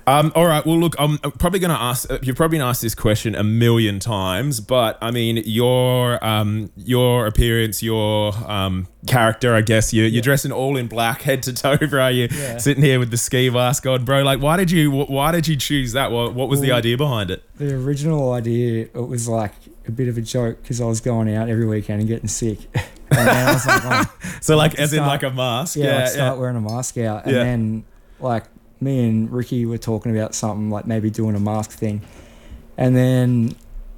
um, 0.06 0.32
all 0.34 0.46
right 0.46 0.64
well 0.66 0.78
look 0.78 0.94
i'm 0.98 1.18
probably 1.18 1.58
going 1.58 1.70
to 1.74 1.80
ask 1.80 2.10
uh, 2.10 2.18
you've 2.22 2.36
probably 2.36 2.58
been 2.58 2.66
asked 2.66 2.82
this 2.82 2.94
question 2.94 3.34
a 3.34 3.42
million 3.44 3.98
times 3.98 4.60
but 4.60 4.98
i 5.00 5.10
mean 5.10 5.38
your 5.46 6.22
um, 6.24 6.70
your 6.76 7.26
appearance 7.26 7.82
your 7.82 8.32
um, 8.50 8.86
character 9.06 9.54
i 9.54 9.60
guess 9.60 9.92
you, 9.92 10.02
you're 10.02 10.10
Yeah. 10.16 10.20
dressing 10.22 10.52
all 10.52 10.76
in 10.76 10.86
black 10.88 11.22
head 11.22 11.42
to 11.44 11.52
toe 11.52 11.76
bro 11.76 12.08
you 12.08 12.28
Yeah. 12.30 12.58
sitting 12.58 12.82
here 12.82 12.98
with 12.98 13.10
the 13.10 13.16
ski 13.16 13.48
mask 13.50 13.86
on 13.86 14.04
bro 14.04 14.22
like 14.22 14.40
why 14.40 14.56
did 14.56 14.70
you 14.70 14.90
why 14.90 15.32
did 15.32 15.48
you 15.48 15.56
choose 15.56 15.92
that 15.92 16.10
what, 16.12 16.34
what 16.34 16.48
was 16.48 16.60
the 16.60 16.72
idea 16.72 16.96
behind 16.96 17.30
it 17.30 17.42
The 17.56 17.74
original 17.74 18.32
idea, 18.32 18.88
it 18.94 19.06
was 19.08 19.28
like 19.28 19.52
a 19.86 19.90
bit 19.90 20.08
of 20.08 20.16
a 20.18 20.22
joke 20.22 20.62
because 20.62 20.80
I 20.80 20.86
was 20.86 21.00
going 21.00 21.32
out 21.34 21.48
every 21.48 21.66
weekend 21.66 22.00
and 22.00 22.08
getting 22.08 22.26
sick. 22.28 22.58
and 22.74 23.28
then 23.28 23.46
I 23.48 23.52
was 23.52 23.66
like, 23.66 23.82
oh, 23.84 24.14
so 24.40 24.56
like 24.56 24.78
as 24.78 24.92
in 24.94 25.04
like 25.04 25.22
a 25.22 25.30
mask 25.30 25.76
yeah, 25.76 25.84
yeah, 25.84 25.96
like 25.98 26.08
start 26.08 26.38
wearing 26.38 26.56
a 26.56 26.60
mask 26.60 26.96
out. 26.98 27.24
And 27.26 27.32
Yeah. 27.34 27.44
then 27.44 27.84
like 28.18 28.44
me 28.80 29.08
and 29.08 29.30
Ricky 29.32 29.64
were 29.66 29.78
talking 29.78 30.16
about 30.16 30.34
something 30.34 30.70
like 30.70 30.86
maybe 30.86 31.10
doing 31.10 31.34
a 31.36 31.40
mask 31.40 31.70
thing. 31.72 32.02
And 32.76 32.94
then 32.96 33.54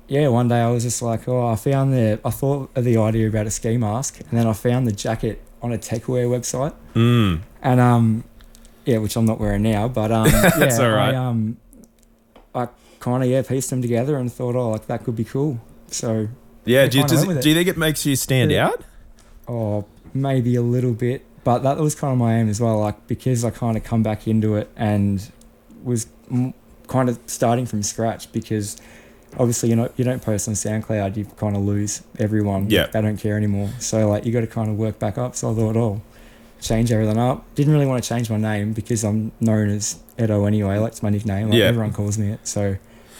yeah, 0.09 0.29
one 0.29 0.49
day 0.49 0.61
I 0.61 0.71
was 0.71 0.85
just 0.85 1.03
like, 1.03 1.27
oh, 1.29 1.49
I 1.49 1.57
found 1.57 1.93
the 1.93 2.21
I 2.25 2.31
thought 2.31 2.71
of 2.77 2.85
the 2.85 2.97
idea 2.99 3.29
about 3.29 3.47
a 3.47 3.51
ski 3.51 3.77
mask, 3.77 4.21
and 4.21 4.31
then 4.39 4.47
I 4.47 4.53
found 4.53 4.87
the 4.87 4.93
jacket 4.93 5.43
on 5.63 5.73
a 5.73 5.79
techwear 5.79 6.29
website, 6.29 6.75
Mm. 6.95 7.41
and 7.63 7.81
um, 7.81 8.25
yeah, 8.85 8.99
which 8.99 9.17
I'm 9.17 9.25
not 9.25 9.41
wearing 9.41 9.63
now, 9.63 9.89
but 9.89 10.13
um, 10.13 10.27
yeah, 10.33 10.51
That's 10.51 10.79
all 10.79 10.91
right. 10.91 11.13
I 11.15 11.17
um, 11.17 11.57
I 12.55 12.69
kind 13.01 13.23
of 13.25 13.29
yeah 13.29 13.43
pieced 13.43 13.71
them 13.71 13.83
together 13.83 14.17
and 14.17 14.33
thought, 14.33 14.55
oh, 14.55 14.71
like 14.71 14.87
that 14.87 15.03
could 15.05 15.17
be 15.17 15.25
cool. 15.25 15.61
So 15.89 16.29
yeah 16.65 16.87
do 16.87 16.99
you, 16.99 17.05
does 17.05 17.19
went 17.21 17.31
it, 17.31 17.35
with 17.37 17.43
do 17.43 17.49
you 17.49 17.55
think 17.55 17.69
it 17.69 17.77
makes 17.77 18.05
you 18.07 18.15
stand 18.17 18.51
Yeah. 18.51 18.67
out 18.69 18.83
or 19.47 19.85
maybe 20.15 20.55
a 20.57 20.63
little 20.63 20.93
bit, 20.93 21.25
but 21.47 21.61
that 21.61 21.79
was 21.79 21.95
kind 21.95 22.13
of 22.13 22.19
my 22.19 22.35
aim 22.39 22.49
as 22.49 22.61
well. 22.61 22.79
Like 22.81 23.07
because 23.07 23.45
I 23.45 23.51
kind 23.51 23.77
of 23.77 23.85
come 23.85 24.03
back 24.03 24.27
into 24.27 24.57
it 24.57 24.69
and 24.77 25.31
was 25.85 26.09
m- 26.31 26.53
kind 26.89 27.09
of 27.09 27.19
starting 27.27 27.67
from 27.67 27.83
scratch 27.85 28.31
because 28.33 28.77
obviously 29.39 29.69
you 29.71 29.77
know 29.77 29.89
you 29.97 30.05
don't 30.05 30.23
post 30.23 30.49
on 30.49 30.55
SoundCloud, 30.55 31.17
you 31.17 31.25
kind 31.37 31.57
of 31.57 31.63
lose 31.63 32.03
everyone. 32.19 32.69
Yeah. 32.69 32.89
they 32.89 33.01
don't 33.01 33.17
care 33.17 33.37
anymore. 33.37 33.71
So 33.79 34.09
like 34.09 34.27
you 34.27 34.33
got 34.33 34.41
to 34.41 34.47
kind 34.49 34.69
of 34.69 34.77
work 34.77 34.99
back 34.99 35.17
up. 35.19 35.37
So 35.37 35.53
I 35.53 35.55
thought, 35.55 35.77
oh, 35.77 36.03
change 36.61 36.91
everything 36.91 37.19
up. 37.19 37.45
Didn't 37.55 37.73
really 37.73 37.87
want 37.87 38.03
to 38.03 38.09
change 38.09 38.29
my 38.29 38.39
name 38.39 38.73
because 38.73 39.05
I'm 39.05 39.31
known 39.41 39.69
as 39.69 40.01
Etto 40.19 40.47
anyway. 40.47 40.79
Like 40.79 40.93
it's 40.93 41.03
my 41.03 41.11
nickname. 41.11 41.51
Like 41.51 41.59
Yeah. 41.59 41.67
everyone 41.67 41.93
calls 41.93 42.19
me 42.19 42.31
it. 42.33 42.41
So 42.43 42.77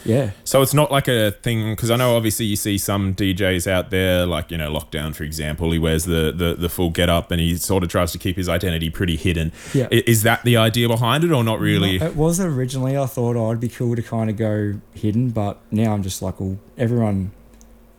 yeah, 0.07 0.31
So 0.43 0.61
it's 0.61 0.73
not 0.73 0.91
like 0.91 1.07
a 1.07 1.31
thing 1.31 1.71
because 1.73 1.91
I 1.91 1.95
know 1.97 2.15
obviously 2.15 2.45
you 2.45 2.55
see 2.55 2.77
some 2.77 3.13
DJs 3.13 3.67
out 3.67 3.91
there 3.91 4.25
like 4.25 4.49
you 4.49 4.57
know 4.57 4.71
Lockdown 4.71 5.13
for 5.13 5.23
example 5.23 5.71
he 5.71 5.79
wears 5.79 6.05
the 6.05 6.31
the, 6.35 6.55
the 6.55 6.69
full 6.69 6.89
get 6.89 7.09
up 7.09 7.29
and 7.29 7.39
he 7.39 7.55
sort 7.57 7.83
of 7.83 7.89
tries 7.89 8.11
to 8.13 8.17
keep 8.17 8.37
his 8.37 8.49
identity 8.49 8.89
pretty 8.89 9.17
hidden. 9.17 9.51
yeah. 9.73 9.87
Is 9.91 10.23
that 10.23 10.43
the 10.43 10.57
idea 10.57 10.87
behind 10.87 11.23
it 11.23 11.31
or 11.31 11.43
not 11.43 11.59
really? 11.59 11.99
No, 11.99 12.05
it 12.07 12.15
was 12.15 12.39
originally. 12.39 12.97
I 12.97 13.05
thought 13.05 13.35
oh, 13.35 13.49
it'd 13.49 13.59
be 13.59 13.67
cool 13.69 13.95
to 13.95 14.01
kind 14.01 14.29
of 14.29 14.37
go 14.37 14.79
hidden, 14.93 15.29
but 15.31 15.59
now 15.71 15.93
I'm 15.93 16.03
just 16.03 16.21
like, 16.21 16.39
well, 16.39 16.57
everyone, 16.77 17.31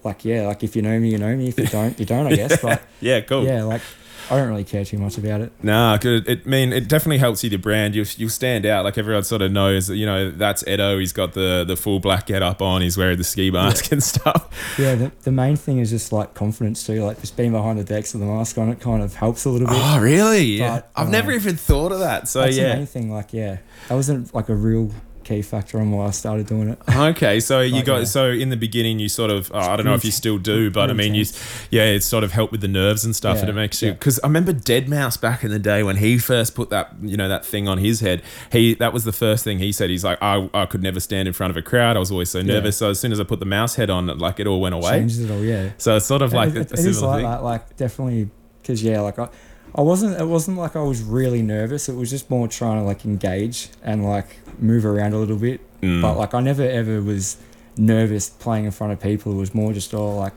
like, 0.04 0.24
yeah, 0.24 0.46
like 0.46 0.62
if 0.64 0.74
you 0.74 0.82
know 0.82 0.98
me, 0.98 1.10
you 1.10 1.18
know 1.18 1.36
me. 1.36 1.48
If 1.48 1.58
you 1.58 1.66
don't, 1.66 1.98
you 1.98 2.06
don't, 2.06 2.26
I 2.26 2.34
guess. 2.34 2.60
But 2.62 2.82
yeah, 3.00 3.20
cool. 3.20 3.44
yeah, 3.44 3.64
like, 3.64 3.82
I 4.30 4.36
don't 4.36 4.48
really 4.48 4.64
care 4.64 4.84
too 4.84 4.98
much 4.98 5.16
about 5.18 5.40
it. 5.40 5.52
Nah, 5.62 5.96
good. 5.96 6.28
It 6.28 6.42
I 6.44 6.48
mean 6.48 6.72
it 6.72 6.88
definitely 6.88 7.18
helps 7.18 7.42
you 7.42 7.50
the 7.50 7.56
brand. 7.56 7.94
You 7.94 8.04
you 8.16 8.28
stand 8.28 8.66
out 8.66 8.84
like 8.84 8.98
everyone 8.98 9.22
sort 9.22 9.42
of 9.42 9.52
knows. 9.52 9.86
that, 9.86 9.96
You 9.96 10.06
know 10.06 10.30
that's 10.30 10.62
Etto. 10.66 10.98
He's 10.98 11.12
got 11.12 11.32
the 11.32 11.64
the 11.66 11.76
full 11.76 12.00
black 12.00 12.26
get 12.26 12.42
up 12.42 12.60
on. 12.60 12.82
He's 12.82 12.98
wearing 12.98 13.16
the 13.18 13.24
ski 13.24 13.50
mask 13.50 13.90
and 13.92 14.02
stuff. 14.02 14.48
Yeah, 14.78 14.94
the, 14.94 15.12
the 15.22 15.32
main 15.32 15.56
thing 15.56 15.78
is 15.78 15.90
just 15.90 16.12
like 16.12 16.34
confidence 16.34 16.86
too. 16.86 17.02
Like 17.04 17.20
just 17.20 17.36
being 17.36 17.52
behind 17.52 17.78
the 17.78 17.84
decks 17.84 18.12
with 18.12 18.20
the 18.20 18.26
mask 18.26 18.58
on, 18.58 18.68
it 18.68 18.80
kind 18.80 19.02
of 19.02 19.14
helps 19.14 19.44
a 19.44 19.50
little 19.50 19.66
bit. 19.66 19.76
Oh 19.78 20.00
really? 20.00 20.44
Yeah. 20.44 20.82
I've 20.94 21.08
uh, 21.08 21.10
never 21.10 21.32
even 21.32 21.56
thought 21.56 21.92
of 21.92 22.00
that. 22.00 22.28
So 22.28 22.40
That's 22.40 22.56
the 22.56 22.62
yeah. 22.62 22.74
main 22.76 22.86
thing. 22.86 23.10
Like, 23.10 23.32
yeah, 23.32 23.58
that 23.88 23.94
wasn't 23.94 24.34
like 24.34 24.48
a 24.48 24.54
real 24.54 24.90
key 25.28 25.42
factor 25.42 25.78
on 25.78 25.90
why 25.90 26.06
I 26.06 26.10
started 26.10 26.46
doing 26.46 26.70
it. 26.70 26.78
Okay, 27.08 27.38
so 27.40 27.60
you 27.60 27.82
got 27.84 27.98
yeah. 27.98 28.04
so 28.04 28.30
in 28.30 28.48
the 28.48 28.56
beginning 28.56 28.98
you 28.98 29.08
sort 29.08 29.30
of 29.30 29.50
oh, 29.54 29.58
I 29.58 29.76
don't 29.76 29.86
know 29.86 29.94
if 29.94 30.04
you 30.04 30.10
still 30.10 30.36
do, 30.36 30.70
but 30.70 30.90
I 30.90 30.92
mean 30.92 31.14
you 31.14 31.24
yeah 31.70 31.84
it 31.84 32.02
sort 32.02 32.24
of 32.24 32.32
helped 32.32 32.50
with 32.50 32.60
the 32.60 32.68
nerves 32.68 33.04
and 33.04 33.14
stuff, 33.14 33.38
and 33.38 33.48
it 33.48 33.52
makes 33.52 33.80
you 33.80 33.88
yeah. 33.88 33.94
because 33.94 34.18
I 34.20 34.26
remember 34.26 34.52
Deadmau5 34.52 35.20
back 35.20 35.44
in 35.44 35.50
the 35.50 35.58
day 35.58 35.82
when 35.82 35.96
he 35.96 36.18
first 36.18 36.54
put 36.54 36.70
that 36.70 36.94
you 37.00 37.16
know 37.16 37.28
that 37.28 37.46
thing 37.46 37.68
on 37.68 37.78
his 37.78 38.00
head. 38.00 38.22
He 38.50 38.74
that 38.74 38.92
was 38.92 39.04
the 39.04 39.12
first 39.12 39.44
thing 39.44 39.58
he 39.58 39.70
said. 39.70 39.90
He's 39.90 40.04
like 40.04 40.18
I, 40.20 40.50
I 40.52 40.66
could 40.66 40.82
never 40.82 41.00
stand 41.00 41.28
in 41.28 41.34
front 41.34 41.50
of 41.50 41.56
a 41.56 41.62
crowd. 41.62 41.96
I 41.96 42.00
was 42.00 42.10
always 42.10 42.30
so 42.30 42.42
nervous. 42.42 42.76
So 42.76 42.90
as 42.90 42.98
soon 42.98 43.12
as 43.12 43.20
I 43.20 43.24
put 43.24 43.40
the 43.40 43.46
mouse 43.46 43.76
head 43.76 43.90
on, 43.90 44.06
like 44.18 44.40
it 44.40 44.46
all 44.46 44.60
went 44.60 44.74
away. 44.74 44.90
Changes 44.90 45.20
it 45.20 45.30
all, 45.30 45.44
yeah. 45.44 45.70
So 45.78 45.96
it's 45.96 46.06
sort 46.06 46.22
of 46.22 46.32
like 46.32 46.50
it, 46.50 46.56
a, 46.56 46.60
a 46.60 46.62
it 46.62 46.72
is 46.72 46.98
similar 46.98 47.06
like 47.06 47.22
thing. 47.22 47.30
that. 47.30 47.42
Like 47.44 47.76
definitely, 47.76 48.30
because 48.60 48.82
yeah, 48.82 49.00
like 49.00 49.18
I, 49.18 49.28
I 49.74 49.82
wasn't. 49.82 50.20
It 50.20 50.26
wasn't 50.26 50.58
like 50.58 50.76
I 50.76 50.82
was 50.82 51.02
really 51.02 51.42
nervous. 51.42 51.88
It 51.88 51.94
was 51.94 52.10
just 52.10 52.30
more 52.30 52.48
trying 52.48 52.80
to 52.80 52.84
like 52.84 53.04
engage 53.04 53.68
and 53.82 54.04
like 54.04 54.38
move 54.58 54.84
around 54.84 55.12
a 55.12 55.18
little 55.18 55.36
bit. 55.36 55.60
Mm. 55.80 56.02
But 56.02 56.16
like 56.16 56.34
I 56.34 56.40
never 56.40 56.62
ever 56.62 57.00
was 57.00 57.36
nervous 57.76 58.28
playing 58.28 58.64
in 58.64 58.70
front 58.70 58.92
of 58.92 59.00
people. 59.00 59.32
It 59.32 59.36
was 59.36 59.54
more 59.54 59.72
just 59.72 59.94
all 59.94 60.16
like 60.16 60.32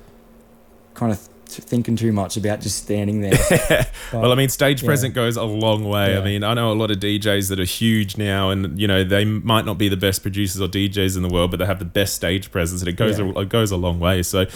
kind 0.94 1.12
of 1.12 1.28
thinking 1.56 1.96
too 1.96 2.12
much 2.12 2.38
about 2.38 2.62
just 2.62 2.78
standing 2.84 3.22
there. 3.22 3.88
Well, 4.14 4.34
I 4.34 4.36
mean, 4.36 4.50
stage 4.50 4.82
yeah. 4.84 4.88
present 4.88 5.14
goes 5.14 5.38
a 5.38 5.44
long 5.44 5.86
way. 5.86 6.18
I 6.18 6.22
mean, 6.24 6.44
I 6.44 6.54
know 6.54 6.70
a 6.72 6.76
lot 6.76 6.92
of 6.92 6.98
DJs 6.98 7.48
that 7.48 7.62
are 7.62 7.64
huge 7.66 8.18
now, 8.18 8.50
and 8.50 8.78
you 8.78 8.86
know 8.86 9.06
they 9.06 9.24
might 9.24 9.64
not 9.66 9.78
be 9.78 9.88
the 9.88 9.96
best 9.96 10.22
producers 10.22 10.62
or 10.62 10.68
DJs 10.68 11.16
in 11.16 11.24
the 11.24 11.30
world, 11.30 11.50
but 11.52 11.58
they 11.58 11.66
have 11.66 11.80
the 11.80 11.86
best 11.86 12.14
stage 12.14 12.52
presence, 12.52 12.82
and 12.82 12.90
it 12.90 12.98
goes 12.98 13.18
Yeah. 13.18 13.32
a, 13.34 13.40
it 13.40 13.50
goes 13.50 13.72
a 13.72 13.78
long 13.78 14.02
way. 14.02 14.22
So, 14.24 14.48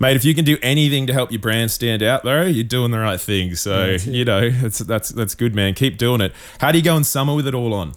mate, 0.00 0.16
if 0.16 0.24
you 0.24 0.34
can 0.34 0.46
do 0.46 0.56
anything 0.62 1.06
to 1.08 1.12
help 1.12 1.30
your 1.30 1.40
brand 1.40 1.70
stand 1.70 2.02
out, 2.02 2.22
though, 2.24 2.42
you're 2.42 2.64
doing 2.64 2.90
the 2.90 2.98
right 3.00 3.20
thing. 3.20 3.54
So, 3.54 3.84
Yeah, 3.90 3.98
you 4.10 4.24
know, 4.24 4.48
that's 4.48 4.78
that's 4.78 5.10
that's 5.10 5.34
good, 5.34 5.54
man. 5.54 5.74
Keep 5.74 5.98
doing 5.98 6.22
it. 6.22 6.32
How 6.58 6.72
do 6.72 6.78
you 6.78 6.84
go 6.84 6.96
in 6.96 7.04
summer 7.04 7.34
with 7.34 7.46
it 7.46 7.54
all 7.54 7.74
on? 7.74 7.92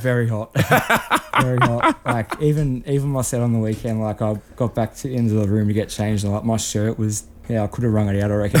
very 0.00 0.28
hot, 0.28 0.54
very 1.42 1.58
hot. 1.58 2.00
Like 2.06 2.40
even 2.40 2.84
even 2.86 3.10
my 3.10 3.20
set 3.22 3.42
on 3.42 3.52
the 3.52 3.58
weekend, 3.58 4.00
like 4.00 4.22
I 4.22 4.36
got 4.56 4.74
back 4.74 4.94
to 4.96 5.12
into 5.12 5.34
the 5.34 5.46
room 5.46 5.68
to 5.68 5.74
get 5.74 5.90
changed, 5.90 6.24
and 6.24 6.32
like 6.32 6.44
my 6.44 6.56
shirt 6.56 6.98
was. 6.98 7.24
Yeah, 7.48 7.64
I 7.64 7.66
could 7.66 7.84
have 7.84 7.92
wrung 7.92 8.08
it 8.08 8.22
out, 8.22 8.30
I 8.30 8.34
reckon. 8.34 8.60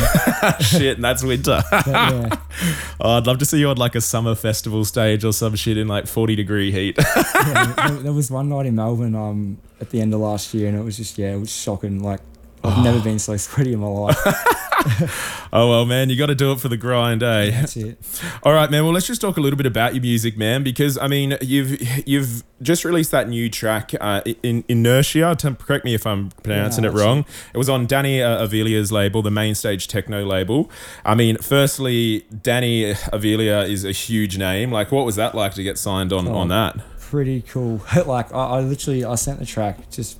shit, 0.60 0.96
and 0.96 1.04
that's 1.04 1.22
winter. 1.22 1.62
But, 1.70 1.86
yeah, 1.86 2.36
oh, 3.00 3.18
I'd 3.18 3.26
love 3.26 3.38
to 3.38 3.44
see 3.44 3.58
you 3.58 3.68
on 3.68 3.76
like 3.76 3.94
a 3.94 4.00
summer 4.00 4.34
festival 4.34 4.84
stage 4.84 5.24
or 5.24 5.32
some 5.32 5.54
shit 5.56 5.76
in 5.76 5.88
like 5.88 6.06
40 6.06 6.34
degree 6.36 6.72
heat. 6.72 6.96
yeah, 6.98 7.74
there, 7.88 7.96
there 7.96 8.12
was 8.12 8.30
one 8.30 8.48
night 8.48 8.66
in 8.66 8.74
Melbourne 8.74 9.14
um 9.14 9.58
at 9.80 9.90
the 9.90 10.00
end 10.00 10.14
of 10.14 10.20
last 10.20 10.54
year, 10.54 10.68
and 10.68 10.78
it 10.78 10.82
was 10.82 10.96
just 10.96 11.18
yeah, 11.18 11.34
it 11.34 11.38
was 11.38 11.52
shocking. 11.52 12.02
Like 12.02 12.20
I've 12.64 12.82
never 12.84 13.00
been 13.00 13.18
so 13.18 13.36
sweaty 13.36 13.72
in 13.72 13.80
my 13.80 13.86
life. 13.86 14.16
oh 15.52 15.68
well, 15.70 15.84
man, 15.86 16.10
you 16.10 16.16
got 16.16 16.26
to 16.26 16.34
do 16.34 16.52
it 16.52 16.60
for 16.60 16.68
the 16.68 16.76
grind, 16.76 17.22
eh? 17.22 17.50
That's 17.50 17.76
it. 17.76 17.98
All 18.42 18.52
right, 18.52 18.70
man. 18.70 18.84
Well, 18.84 18.92
let's 18.92 19.06
just 19.06 19.20
talk 19.20 19.36
a 19.36 19.40
little 19.40 19.56
bit 19.56 19.66
about 19.66 19.94
your 19.94 20.02
music, 20.02 20.36
man, 20.36 20.62
because 20.62 20.98
I 20.98 21.06
mean, 21.08 21.36
you've 21.40 21.80
you've 22.06 22.42
just 22.62 22.84
released 22.84 23.10
that 23.12 23.28
new 23.28 23.48
track, 23.48 23.92
uh, 24.00 24.22
in 24.42 24.64
Inertia. 24.68 25.36
Correct 25.58 25.84
me 25.84 25.94
if 25.94 26.06
I'm 26.06 26.30
pronouncing 26.42 26.84
Yeah, 26.84 26.90
it 26.90 26.94
wrong. 26.94 27.24
It 27.54 27.58
was 27.58 27.68
on 27.68 27.86
Danny 27.86 28.22
uh, 28.22 28.42
Avila's 28.44 28.90
label, 28.92 29.22
the 29.22 29.30
main 29.30 29.54
stage 29.54 29.86
techno 29.88 30.24
label. 30.24 30.70
I 31.04 31.14
mean, 31.14 31.36
firstly, 31.38 32.26
Danny 32.42 32.94
Avila 33.12 33.64
is 33.64 33.84
a 33.84 33.92
huge 33.92 34.36
name. 34.38 34.72
Like, 34.72 34.90
what 34.92 35.04
was 35.06 35.16
that 35.16 35.34
like 35.34 35.54
to 35.54 35.62
get 35.62 35.78
signed 35.78 36.12
on 36.12 36.26
Oh. 36.28 36.34
on 36.34 36.48
that? 36.48 36.76
Pretty 37.00 37.42
cool. 37.42 37.80
like 38.06 38.32
I, 38.34 38.38
I 38.46 38.60
literally 38.60 39.04
I 39.04 39.14
sent 39.14 39.38
the 39.38 39.46
track 39.46 39.90
just 39.90 40.18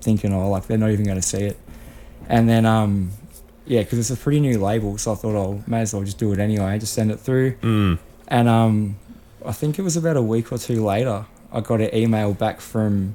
thinking, 0.00 0.32
oh, 0.32 0.48
like 0.48 0.66
they're 0.66 0.78
not 0.78 0.90
even 0.90 1.04
going 1.04 1.20
to 1.20 1.26
see 1.26 1.42
it, 1.42 1.58
and 2.28 2.48
then 2.48 2.64
um 2.66 3.10
yeah, 3.66 3.82
because 3.82 3.98
it's 3.98 4.10
a 4.10 4.16
pretty 4.16 4.40
new 4.40 4.58
label, 4.58 4.96
so 4.96 5.12
I 5.12 5.14
thought, 5.16 5.34
oh, 5.34 5.62
may 5.66 5.80
as 5.82 5.92
well 5.92 6.02
just 6.02 6.16
do 6.18 6.32
it 6.32 6.38
anyway. 6.38 6.78
Just 6.78 6.94
send 6.94 7.10
it 7.10 7.18
through, 7.20 7.52
Mm. 7.56 7.98
and 8.28 8.48
um 8.48 8.96
I 9.44 9.52
think 9.52 9.78
it 9.78 9.82
was 9.82 9.96
about 9.96 10.16
a 10.16 10.22
week 10.22 10.50
or 10.52 10.58
two 10.58 10.84
later, 10.84 11.26
I 11.52 11.60
got 11.60 11.80
an 11.80 11.94
email 11.94 12.32
back 12.34 12.60
from 12.60 13.14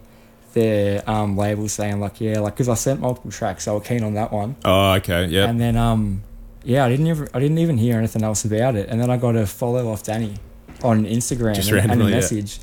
their 0.53 1.07
um 1.09 1.36
label 1.36 1.68
saying 1.68 1.99
like 1.99 2.22
yeah 2.22 2.39
like 2.39 2.53
because 2.55 2.70
I 2.70 2.76
sent 2.76 2.99
multiple 2.99 3.32
tracks, 3.32 3.64
so 3.64 3.72
I 3.72 3.76
were 3.76 3.82
keen 3.82 4.03
on 4.03 4.14
that 4.16 4.32
one. 4.32 4.55
Oh, 4.66 4.91
okay. 4.93 5.26
Yeah. 5.26 5.49
And 5.49 5.59
then 5.59 5.76
um 5.78 6.24
yeah, 6.64 6.86
I 6.86 6.89
didn't 6.89 7.07
ever 7.07 7.28
I 7.34 7.39
didn't 7.39 7.57
even 7.57 7.78
hear 7.78 7.97
anything 7.97 8.24
else 8.24 8.45
about 8.45 8.76
it. 8.76 8.88
And 8.89 9.01
then 9.01 9.09
I 9.09 9.18
got 9.18 9.36
a 9.36 9.45
follow 9.47 9.91
off 9.91 10.03
Danny 10.03 10.36
on 10.84 11.05
Instagram 11.05 11.55
Just 11.55 11.70
and, 11.70 11.78
and 11.80 11.86
a 11.86 11.89
randomly, 11.89 12.11
yeah. 12.11 12.18
message 12.18 12.59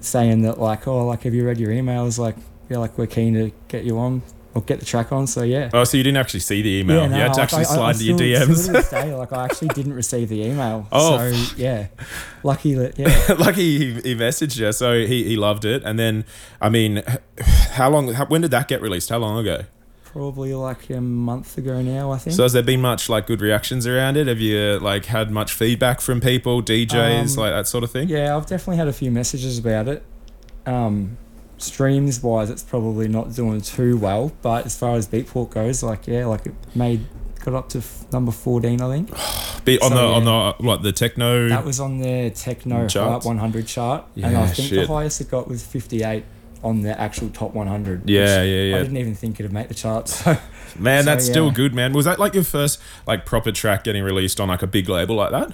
saying 0.00 0.42
that 0.42 0.58
like, 0.58 0.86
oh 0.88 1.06
like 1.06 1.22
have 1.22 1.34
you 1.34 1.46
read 1.46 1.58
your 1.58 1.70
emails? 1.70 2.18
Like 2.18 2.36
yeah, 2.68 2.78
like 2.78 2.98
we're 2.98 3.06
keen 3.06 3.34
to 3.34 3.52
get 3.68 3.84
you 3.84 3.98
on 3.98 4.22
or 4.54 4.62
get 4.62 4.78
the 4.80 4.86
track 4.86 5.12
on. 5.12 5.26
So 5.26 5.42
yeah. 5.42 5.70
Oh, 5.72 5.84
so 5.84 5.96
you 5.96 6.02
didn't 6.02 6.18
actually 6.18 6.40
see 6.40 6.62
the 6.62 6.70
email? 6.80 7.02
Yeah, 7.02 7.06
no, 7.08 7.16
you 7.16 7.22
had 7.22 7.34
to 7.34 7.42
actually 7.42 7.60
I- 7.60 7.74
slide 7.74 7.96
I 7.96 8.08
into 8.10 8.24
your 8.24 8.38
DMs. 8.38 8.56
Still 8.56 8.66
to 8.66 8.72
this 8.72 8.90
day, 8.90 9.14
like 9.14 9.32
I 9.32 9.44
actually 9.44 9.68
didn't 9.68 9.94
receive 9.94 10.28
the 10.28 10.42
email. 10.42 10.86
Oh. 10.92 11.32
So 11.32 11.54
yeah. 11.56 11.88
Lucky 12.42 12.74
that 12.74 12.98
yeah. 12.98 13.34
Lucky 13.38 13.78
he, 13.78 13.94
he 14.00 14.14
messaged 14.14 14.58
you, 14.58 14.72
so 14.72 15.04
he, 15.06 15.24
he 15.24 15.36
loved 15.36 15.64
it. 15.64 15.82
And 15.84 15.98
then, 15.98 16.24
I 16.60 16.68
mean, 16.68 17.02
how 17.72 17.90
long? 17.90 18.12
How, 18.12 18.26
when 18.26 18.42
did 18.42 18.50
that 18.52 18.68
get 18.68 18.80
released? 18.80 19.08
How 19.10 19.18
long 19.18 19.38
ago? 19.38 19.64
probably 20.14 20.54
like 20.54 20.88
a 20.90 21.00
month 21.00 21.58
ago 21.58 21.82
now, 21.82 22.12
I 22.12 22.18
think. 22.18 22.36
So 22.36 22.44
has 22.44 22.52
there 22.52 22.62
been 22.62 22.80
much 22.80 23.08
like 23.08 23.26
good 23.26 23.40
reactions 23.40 23.84
around 23.84 24.16
it? 24.16 24.28
Have 24.28 24.38
you 24.38 24.78
like 24.78 25.06
had 25.06 25.32
much 25.32 25.52
feedback 25.52 26.00
from 26.00 26.20
people, 26.20 26.62
DJs, 26.62 27.32
Um, 27.36 27.42
like 27.42 27.52
that 27.52 27.66
sort 27.66 27.82
of 27.82 27.90
thing? 27.90 28.08
yeah, 28.08 28.36
I've 28.36 28.46
definitely 28.46 28.76
had 28.76 28.86
a 28.86 28.92
few 28.92 29.10
messages 29.10 29.58
about 29.58 29.88
it. 29.88 30.04
Um, 30.66 31.16
streams 31.64 32.22
wise, 32.22 32.50
it's 32.50 32.62
probably 32.62 33.08
not 33.08 33.34
doing 33.34 33.60
too 33.60 33.96
well, 33.96 34.32
but 34.42 34.66
as 34.66 34.76
far 34.78 34.96
as 34.96 35.08
Beatport 35.08 35.50
goes, 35.50 35.82
like 35.82 36.06
yeah, 36.06 36.26
like 36.26 36.46
it 36.46 36.54
made 36.74 37.06
got 37.44 37.54
up 37.54 37.68
to 37.70 37.78
f- 37.78 38.04
number 38.12 38.32
fourteen, 38.32 38.80
I 38.80 38.88
think. 38.90 39.10
Be 39.64 39.78
on 39.80 39.90
So, 39.90 39.94
the 39.96 40.02
on 40.02 40.24
the 40.24 40.64
what 40.64 40.82
the 40.82 40.92
techno. 40.92 41.48
That 41.48 41.64
was 41.64 41.80
on 41.80 41.98
the 41.98 42.30
Techno 42.30 42.86
chart? 42.86 43.24
100 43.24 43.66
chart, 43.66 44.04
and 44.16 44.36
I 44.36 44.46
think 44.48 44.68
shit. 44.68 44.86
the 44.86 44.92
highest 44.92 45.22
it 45.22 45.30
got 45.30 45.48
was 45.48 45.64
58 45.64 46.22
on 46.62 46.82
the 46.82 46.98
actual 47.00 47.30
top 47.30 47.54
100. 47.54 48.08
Yeah, 48.08 48.42
yeah, 48.42 48.62
yeah. 48.62 48.76
I 48.76 48.80
didn't 48.80 48.96
even 48.98 49.14
think 49.14 49.40
it'd 49.40 49.52
make 49.52 49.68
the 49.68 49.74
charts. 49.74 50.22
So 50.74 50.80
Man, 50.80 51.04
so, 51.04 51.10
that's 51.10 51.24
still 51.24 51.50
good, 51.52 51.72
man. 51.72 51.92
Was 51.92 52.04
that 52.06 52.18
like 52.18 52.34
your 52.34 52.42
first 52.42 52.80
like 53.06 53.24
proper 53.24 53.52
track 53.52 53.84
getting 53.84 54.02
released 54.02 54.40
on 54.40 54.48
like 54.48 54.62
a 54.62 54.66
big 54.66 54.88
label 54.88 55.14
like 55.16 55.30
that? 55.30 55.52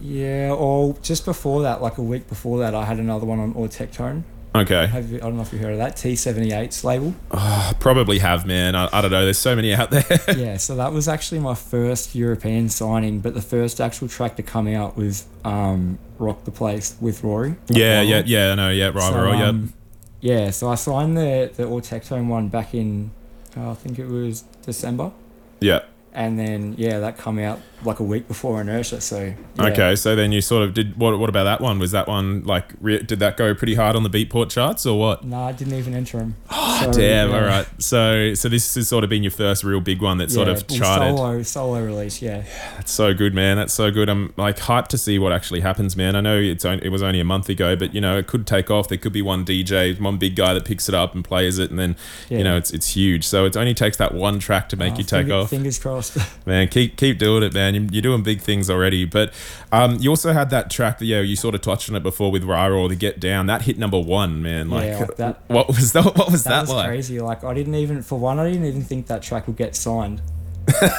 yeah, 0.00 0.52
or 0.52 0.94
just 1.02 1.24
before 1.24 1.62
that, 1.62 1.80
like 1.82 1.98
a 1.98 2.02
week 2.02 2.28
before 2.28 2.58
that, 2.58 2.74
I 2.74 2.84
had 2.84 2.98
another 2.98 3.26
one 3.26 3.38
on 3.38 3.54
Autektone. 3.54 4.22
Okay, 4.52 4.86
Have 4.88 5.10
you, 5.12 5.18
I 5.18 5.20
don't 5.20 5.36
know 5.36 5.42
if 5.42 5.52
you 5.52 5.60
heard 5.60 5.72
of 5.72 5.78
that 5.78 5.94
T78's 5.96 6.82
label. 6.82 7.14
I 7.30 7.72
probably 7.78 8.18
have, 8.18 8.46
man. 8.46 8.74
I, 8.74 8.88
I 8.92 9.00
don't 9.00 9.12
know. 9.12 9.22
There's 9.24 9.38
so 9.38 9.54
many 9.54 9.72
out 9.72 9.92
there. 9.92 10.04
yeah, 10.36 10.56
so 10.56 10.74
that 10.74 10.92
was 10.92 11.06
actually 11.06 11.38
my 11.40 11.54
first 11.54 12.16
European 12.16 12.68
signing, 12.68 13.20
but 13.20 13.34
the 13.34 13.42
first 13.42 13.80
actual 13.80 14.08
track 14.08 14.34
to 14.36 14.42
come 14.42 14.66
out 14.66 14.96
was 14.96 15.24
um, 15.44 15.98
"Rock 16.18 16.42
the 16.44 16.50
Place" 16.50 16.96
with 17.00 17.22
Rory. 17.22 17.54
yeah, 17.68 18.02
yeah, 18.02 18.22
yeah. 18.26 18.54
No, 18.56 18.70
yeah, 18.70 18.86
right, 18.88 19.12
So, 19.12 19.22
right, 19.22 19.38
yeah. 19.38 19.46
um, 19.46 19.72
yeah, 20.20 20.50
so 20.50 20.68
I 20.68 20.74
signed 20.74 21.16
the 21.16 21.52
the 21.54 21.62
Autektone 21.64 22.26
one 22.26 22.48
back 22.48 22.74
in, 22.74 23.12
uh, 23.56 23.70
I 23.70 23.74
think 23.74 24.00
it 24.00 24.06
was 24.08 24.42
December, 24.66 25.12
Yeah. 25.60 25.80
And 26.12 26.38
then 26.38 26.74
yeah, 26.76 26.98
that 27.00 27.16
come 27.18 27.38
out 27.38 27.60
like 27.82 27.98
a 27.98 28.02
week 28.02 28.28
before 28.28 28.60
Inertia. 28.60 29.00
So 29.00 29.32
yeah. 29.56 29.64
Okay, 29.66 29.96
so 29.96 30.14
then 30.14 30.32
you 30.32 30.40
sort 30.40 30.62
of 30.64 30.74
did. 30.74 30.96
What? 30.98 31.18
What 31.18 31.28
about 31.28 31.44
that 31.44 31.60
one? 31.60 31.78
Was 31.78 31.92
that 31.92 32.08
one 32.08 32.42
like? 32.44 32.72
Re- 32.80 33.02
did 33.02 33.20
that 33.20 33.36
go 33.36 33.54
pretty 33.54 33.74
hard 33.74 33.96
on 33.96 34.02
the 34.02 34.10
Beatport 34.10 34.50
charts 34.50 34.84
or 34.86 34.98
what? 34.98 35.24
No, 35.24 35.40
I 35.42 35.52
didn't 35.52 35.74
even 35.74 35.94
enter 35.94 36.18
them. 36.18 36.36
Oh, 36.50 36.90
Damn. 36.92 37.30
All 37.32 37.40
right. 37.42 37.66
So, 37.78 38.32
so 38.34 38.48
this 38.48 38.74
has 38.74 38.88
sort 38.88 39.04
of 39.04 39.10
been 39.10 39.22
your 39.22 39.30
first 39.30 39.64
real 39.64 39.80
big 39.80 40.00
one 40.00 40.16
that 40.18 40.30
sort 40.30 40.48
of 40.48 40.66
charted. 40.66 41.16
Solo 41.16 41.42
solo 41.42 41.84
release, 41.84 42.22
yeah. 42.22 42.44
That's 42.76 42.90
so 42.92 43.12
good, 43.14 43.34
man. 43.34 43.56
That's 43.58 43.72
so 43.74 43.90
good. 43.90 44.08
I'm 44.08 44.32
like 44.36 44.56
hyped 44.56 44.88
to 44.88 44.98
see 44.98 45.18
what 45.18 45.32
actually 45.32 45.60
happens, 45.60 45.96
man. 45.96 46.16
I 46.16 46.20
know 46.22 46.38
it's 46.38 46.64
only, 46.64 46.84
it 46.84 46.88
was 46.88 47.02
only 47.02 47.20
a 47.20 47.24
month 47.24 47.48
ago, 47.50 47.76
but 47.76 47.94
you 47.94 48.00
know 48.00 48.16
it 48.18 48.26
could 48.26 48.46
take 48.46 48.70
off. 48.70 48.88
There 48.88 48.98
could 48.98 49.12
be 49.12 49.22
one 49.22 49.44
DJ, 49.44 49.98
one 50.00 50.16
big 50.16 50.36
guy 50.36 50.54
that 50.54 50.64
picks 50.64 50.88
it 50.88 50.94
up 50.94 51.14
and 51.14 51.22
plays 51.24 51.58
it, 51.58 51.70
and 51.70 51.78
then 51.78 51.96
Yeah. 52.30 52.38
you 52.38 52.44
know 52.44 52.56
it's 52.56 52.70
it's 52.70 52.88
huge. 52.96 53.26
So 53.26 53.44
it 53.44 53.56
only 53.56 53.74
takes 53.74 53.96
that 53.98 54.14
one 54.14 54.38
track 54.38 54.68
to 54.70 54.76
make 54.76 54.94
Uh, 54.94 54.98
you 54.98 55.04
take 55.04 55.20
finger- 55.26 55.34
off. 55.34 55.50
Fingers 55.50 55.78
crossed. 55.78 55.99
Man, 56.46 56.68
keep 56.68 56.96
keep 56.96 57.18
doing 57.18 57.42
it, 57.42 57.52
man. 57.54 57.74
You- 57.74 57.88
You're 57.90 58.02
doing 58.02 58.22
big 58.22 58.40
things 58.40 58.68
already. 58.70 59.04
But 59.04 59.32
um, 59.72 59.96
you 60.00 60.10
also 60.10 60.32
had 60.32 60.50
that 60.50 60.70
track 60.70 60.98
that 60.98 61.06
yeah, 61.06 61.20
you 61.20 61.36
sort 61.36 61.54
of 61.54 61.60
touched 61.60 61.88
on 61.90 61.96
it 61.96 62.02
before 62.02 62.30
with 62.30 62.44
Rara 62.44 62.76
or 62.76 62.88
the 62.88 62.96
Get 62.96 63.20
Down. 63.20 63.46
That 63.46 63.62
hit 63.62 63.78
number 63.78 63.98
one, 64.00 64.42
man. 64.42 64.70
Like, 64.70 64.86
Yeah, 64.86 64.98
like 65.00 65.16
that- 65.16 65.42
What 65.48 65.68
was 65.68 65.92
that? 65.92 66.04
What 66.04 66.30
was 66.30 66.44
that, 66.44 66.50
that 66.50 66.60
was 66.62 66.70
like? 66.70 66.88
crazy. 66.88 67.20
Like 67.20 67.44
I 67.44 67.54
didn't 67.54 67.74
even 67.76 68.02
for 68.02 68.18
one, 68.18 68.38
I 68.38 68.50
didn't 68.50 68.66
even 68.66 68.82
think 68.82 69.06
that 69.08 69.22
track 69.22 69.46
would 69.46 69.56
get 69.56 69.76
signed. 69.76 70.22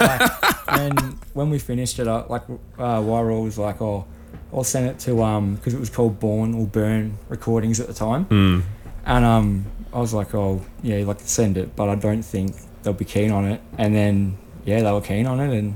like, 0.02 0.32
and 0.68 1.00
when 1.34 1.50
we 1.50 1.60
finished 1.60 2.00
it, 2.00 2.08
I, 2.08 2.26
like 2.26 2.44
uh, 2.78 3.00
Wyral 3.00 3.44
was 3.44 3.58
like, 3.58 3.82
"Oh, 3.82 4.06
I'll 4.54 4.64
send 4.64 4.88
it 4.88 5.00
to 5.00 5.22
um," 5.24 5.56
because 5.56 5.74
it 5.74 5.80
was 5.80 5.90
called 5.90 6.20
Born 6.20 6.54
or 6.56 6.66
Burn 6.66 7.18
Recordings 7.30 7.80
at 7.80 7.88
the 7.88 7.94
time, 7.94 8.26
Mm. 8.26 8.64
and 9.06 9.24
um, 9.26 9.66
I 9.94 10.00
was 10.00 10.14
like, 10.14 10.34
"Oh, 10.36 10.62
yeah, 10.84 10.98
like 11.06 11.20
send 11.22 11.58
it," 11.58 11.76
but 11.76 11.88
I 11.88 11.96
don't 11.96 12.24
think 12.24 12.56
they'll 12.84 12.92
be 12.94 13.06
keen 13.06 13.32
on 13.32 13.46
it. 13.46 13.62
And 13.78 13.96
then 13.96 14.38
yeah, 14.66 14.82
they 14.82 14.92
were 14.92 15.02
keen 15.02 15.26
on 15.28 15.40
it, 15.40 15.58
and 15.58 15.76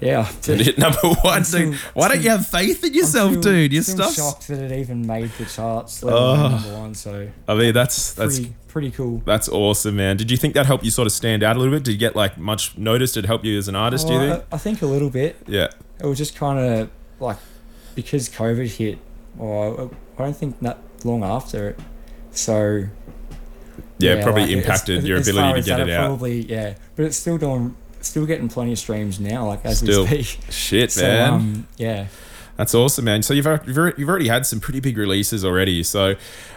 yeah, 0.00 0.30
It 0.46 0.60
hit 0.60 0.78
number 0.78 0.98
one, 1.22 1.44
still- 1.44 1.72
dude. 1.72 1.80
Why 1.94 2.08
don't 2.08 2.22
you 2.22 2.30
have 2.30 2.46
faith 2.46 2.84
in 2.84 2.94
yourself, 2.94 3.32
still- 3.32 3.42
dude? 3.42 3.72
Your 3.72 3.82
still 3.82 4.10
shocked 4.10 4.48
that 4.48 4.60
it 4.60 4.78
even 4.78 5.06
made 5.06 5.30
the 5.38 5.44
charts, 5.44 6.02
Oh. 6.04 6.36
number 6.50 6.78
one. 6.78 6.94
So 6.94 7.28
I 7.48 7.54
mean, 7.54 7.74
that's 7.74 8.12
that's 8.12 8.38
pretty 8.38 8.54
pretty 8.68 8.90
cool. 8.92 9.22
That's 9.24 9.48
awesome, 9.48 9.96
man. 9.96 10.16
Did 10.16 10.30
you 10.30 10.36
think 10.36 10.54
that 10.54 10.66
helped 10.66 10.84
you 10.84 10.90
sort 10.90 11.06
of 11.06 11.12
stand 11.12 11.42
out 11.42 11.56
a 11.56 11.58
little 11.58 11.74
bit? 11.74 11.82
Did 11.84 11.92
you 11.92 11.98
get 11.98 12.14
like 12.14 12.38
much 12.38 12.78
noticed? 12.78 13.14
Did 13.14 13.24
it 13.24 13.26
help 13.26 13.44
you 13.44 13.58
as 13.58 13.66
an 13.68 13.74
artist? 13.74 14.06
do 14.06 14.12
you 14.14 14.20
oh, 14.20 14.30
think? 14.34 14.44
I, 14.52 14.54
I 14.54 14.58
think 14.58 14.82
a 14.82 14.86
little 14.86 15.10
bit. 15.10 15.36
Yeah. 15.46 15.68
It 16.00 16.06
was 16.06 16.18
just 16.18 16.36
kind 16.36 16.58
of 16.58 16.90
like 17.18 17.38
because 17.96 18.28
COVID 18.28 18.68
hit, 18.76 18.98
or 19.36 19.90
I 20.16 20.22
don't 20.22 20.36
think 20.36 20.60
that 20.60 20.78
long 21.02 21.24
after 21.24 21.70
it. 21.70 21.80
So 22.30 22.84
Yeah, 23.98 24.12
it 24.12 24.22
probably 24.22 24.42
like, 24.42 24.50
impacted 24.52 25.02
your 25.02 25.18
ability 25.18 25.60
to 25.60 25.66
get 25.66 25.80
it 25.80 25.90
out. 25.90 26.06
Probably 26.06 26.42
yeah, 26.42 26.74
but 26.94 27.04
it's 27.06 27.16
still 27.16 27.38
doing, 27.38 27.74
still 28.00 28.26
getting 28.26 28.48
plenty 28.48 28.72
of 28.72 28.78
streams 28.78 29.18
now. 29.20 29.46
Like 29.46 29.64
as 29.64 29.78
Still, 29.78 30.04
we 30.06 30.22
speak. 30.22 30.52
Shit, 30.52 30.92
So 30.92 31.02
man. 31.02 31.32
um, 31.32 31.68
yeah, 31.76 32.06
That's 32.56 32.74
awesome, 32.74 33.04
man. 33.04 33.22
So 33.22 33.34
you've 33.34 33.46
you've 33.66 33.78
already, 33.78 34.00
you've 34.00 34.08
already 34.08 34.28
had 34.28 34.44
some 34.46 34.60
pretty 34.60 34.80
big 34.80 34.96
releases 34.98 35.44
already. 35.44 35.82
So, 35.82 36.14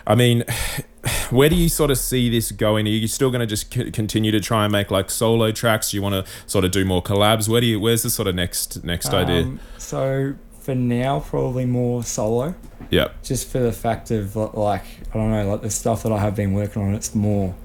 I 0.07 0.15
mean, 0.15 0.43
where 1.29 1.47
do 1.49 1.55
you 1.55 1.69
sort 1.69 1.91
of 1.91 1.97
see 1.97 2.29
this 2.29 2.51
going? 2.51 2.87
Are 2.87 2.89
you 2.89 3.07
still 3.07 3.29
going 3.29 3.41
to 3.41 3.45
just 3.47 3.73
c- 3.73 3.91
continue 3.91 4.31
to 4.31 4.39
try 4.39 4.63
and 4.65 4.71
make 4.71 4.89
like 4.91 5.09
solo 5.11 5.51
tracks? 5.51 5.91
Do 5.91 5.97
you 5.97 6.01
want 6.03 6.15
to 6.25 6.31
sort 6.47 6.65
of 6.65 6.71
do 6.71 6.85
more 6.85 7.01
collabs? 7.03 7.47
Where 7.47 7.61
do 7.61 7.67
you? 7.67 7.79
Where's 7.79 8.03
the 8.03 8.09
sort 8.09 8.27
of 8.27 8.35
next 8.35 8.83
next 8.83 9.13
idea? 9.13 9.43
Um, 9.43 9.59
so 9.77 10.33
for 10.59 10.75
now, 10.75 11.19
probably 11.19 11.65
more 11.65 12.03
solo. 12.03 12.55
Yeah. 12.89 13.07
just 13.23 13.47
for 13.47 13.59
the 13.59 13.71
fact 13.71 14.11
of 14.11 14.35
like 14.35 14.83
I 15.11 15.17
don't 15.17 15.31
know, 15.31 15.49
like 15.49 15.61
the 15.61 15.69
stuff 15.69 16.03
that 16.03 16.11
I 16.11 16.17
have 16.17 16.35
been 16.35 16.53
working 16.53 16.81
on, 16.81 16.93
it's 16.93 17.15
more 17.15 17.55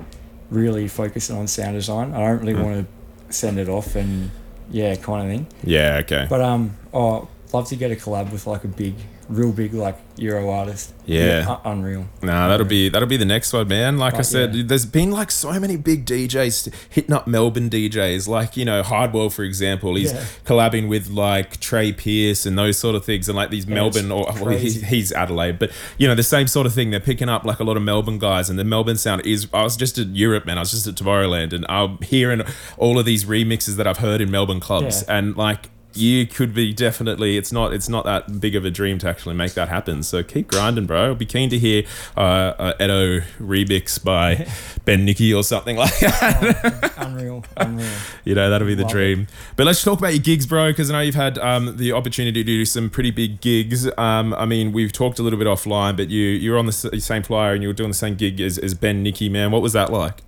really 0.50 0.86
focusing 0.86 1.36
on 1.36 1.48
sound 1.48 1.74
design. 1.74 2.12
I 2.14 2.20
don't 2.20 2.38
really 2.38 2.52
Mm. 2.54 2.62
want 2.64 2.76
to 2.86 2.95
send 3.30 3.58
it 3.58 3.68
off 3.68 3.96
and 3.96 4.30
yeah, 4.70 4.94
kind 4.96 5.22
of 5.22 5.36
thing. 5.36 5.46
Yeah. 5.64 6.00
Okay. 6.02 6.26
But 6.28 6.40
um, 6.40 6.76
oh, 6.92 7.28
love 7.52 7.68
to 7.68 7.76
get 7.76 7.90
a 7.90 7.96
collab 7.96 8.32
with 8.32 8.46
like 8.46 8.64
a 8.64 8.68
big, 8.68 8.94
real 9.28 9.52
big 9.52 9.74
like 9.74 9.96
Euro 10.18 10.48
artist. 10.50 10.92
Yeah. 11.04 11.58
un- 11.64 11.78
unreal. 11.78 12.06
Nah, 12.22 12.48
that'll 12.48 12.64
be 12.66 12.88
that'll 12.88 13.08
be 13.08 13.16
the 13.16 13.24
next 13.24 13.52
one, 13.52 13.68
man. 13.68 13.98
Like 13.98 14.14
I 14.14 14.22
said, 14.22 14.54
yeah. 14.54 14.62
there's 14.66 14.86
been 14.86 15.10
like 15.10 15.30
so 15.30 15.58
many 15.60 15.76
big 15.76 16.04
DJs 16.06 16.72
hitting 16.90 17.12
up 17.12 17.26
Melbourne 17.26 17.68
DJs, 17.70 18.26
like 18.28 18.56
you 18.56 18.64
know 18.64 18.82
Hardwell, 18.82 19.30
for 19.30 19.42
example. 19.44 19.94
He's 19.94 20.12
Yeah. 20.12 20.24
collabing 20.44 20.88
with 20.88 21.08
like 21.10 21.60
Trey 21.60 21.92
Pierce 21.92 22.46
and 22.46 22.58
those 22.58 22.78
sort 22.78 22.94
of 22.94 23.04
things, 23.04 23.28
and 23.28 23.36
like 23.36 23.50
these 23.50 23.66
Yeah, 23.66 23.74
Melbourne 23.74 24.10
or 24.10 24.26
well, 24.40 24.56
he's, 24.56 24.82
he's 24.88 25.12
Adelaide, 25.12 25.58
but 25.58 25.70
you 25.98 26.08
know 26.08 26.14
the 26.14 26.22
same 26.22 26.46
sort 26.46 26.66
of 26.66 26.72
thing. 26.74 26.90
They're 26.90 27.00
picking 27.00 27.28
up 27.28 27.44
like 27.44 27.60
a 27.60 27.64
lot 27.64 27.76
of 27.76 27.82
Melbourne 27.82 28.18
guys, 28.18 28.48
and 28.50 28.58
the 28.58 28.64
Melbourne 28.64 28.96
sound 28.96 29.26
is. 29.26 29.48
I 29.52 29.62
was 29.62 29.76
just 29.76 29.98
at 29.98 30.08
Europe, 30.08 30.46
man. 30.46 30.56
I 30.58 30.62
was 30.62 30.70
just 30.70 30.86
at 30.86 30.94
Tomorrowland, 30.94 31.52
and 31.52 31.66
I'm 31.68 31.98
hearing 31.98 32.42
all 32.78 32.98
of 32.98 33.04
these 33.04 33.24
remixes 33.24 33.76
that 33.76 33.86
I've 33.86 33.98
heard 33.98 34.20
in 34.20 34.30
Melbourne 34.30 34.60
clubs, 34.60 35.04
Yeah. 35.06 35.18
and 35.18 35.36
like. 35.36 35.70
You 35.96 36.26
could 36.26 36.54
be 36.54 36.72
definitely. 36.72 37.36
It's 37.36 37.52
not. 37.52 37.72
It's 37.72 37.88
not 37.88 38.04
that 38.04 38.40
big 38.40 38.54
of 38.54 38.64
a 38.64 38.70
dream 38.70 38.98
to 38.98 39.08
actually 39.08 39.34
make 39.34 39.54
that 39.54 39.68
happen. 39.68 40.02
So 40.02 40.22
keep 40.22 40.48
grinding, 40.48 40.86
bro. 40.86 41.06
I'll 41.06 41.14
be 41.14 41.26
keen 41.26 41.50
to 41.50 41.58
hear 41.58 41.84
uh, 42.16 42.20
uh, 42.20 42.72
Etto 42.78 43.20
remix 43.38 44.02
by 44.02 44.46
Ben 44.84 45.04
Nicky 45.04 45.32
or 45.32 45.42
something 45.42 45.76
like 45.76 45.98
that. 46.00 46.92
Oh, 46.98 47.02
unreal, 47.06 47.44
unreal. 47.56 47.88
You 48.24 48.34
know, 48.34 48.50
that'll 48.50 48.66
be 48.66 48.74
the 48.74 48.82
Love 48.82 48.92
dream. 48.92 49.26
But 49.56 49.66
let's 49.66 49.82
talk 49.82 49.98
about 49.98 50.12
your 50.12 50.22
gigs, 50.22 50.46
bro, 50.46 50.70
because 50.70 50.90
I 50.90 50.94
know 50.94 51.00
you've 51.00 51.14
had 51.14 51.38
um, 51.38 51.76
the 51.76 51.92
opportunity 51.92 52.42
to 52.42 52.46
do 52.46 52.64
some 52.64 52.90
pretty 52.90 53.10
big 53.10 53.40
gigs. 53.40 53.88
Um, 53.98 54.34
I 54.34 54.44
mean, 54.44 54.72
we've 54.72 54.92
talked 54.92 55.18
a 55.18 55.22
little 55.22 55.38
bit 55.38 55.48
offline, 55.48 55.96
but 55.96 56.10
you 56.10 56.22
you 56.22 56.52
were 56.52 56.58
on 56.58 56.66
the 56.66 56.72
same 56.72 57.22
flyer 57.22 57.54
and 57.54 57.62
you 57.62 57.68
were 57.68 57.74
doing 57.74 57.90
the 57.90 57.94
same 57.94 58.14
gig 58.16 58.40
as, 58.40 58.58
as 58.58 58.74
Ben 58.74 59.02
Nicky, 59.02 59.28
man. 59.28 59.50
What 59.50 59.62
was 59.62 59.72
that 59.72 59.92
like? 59.92 60.22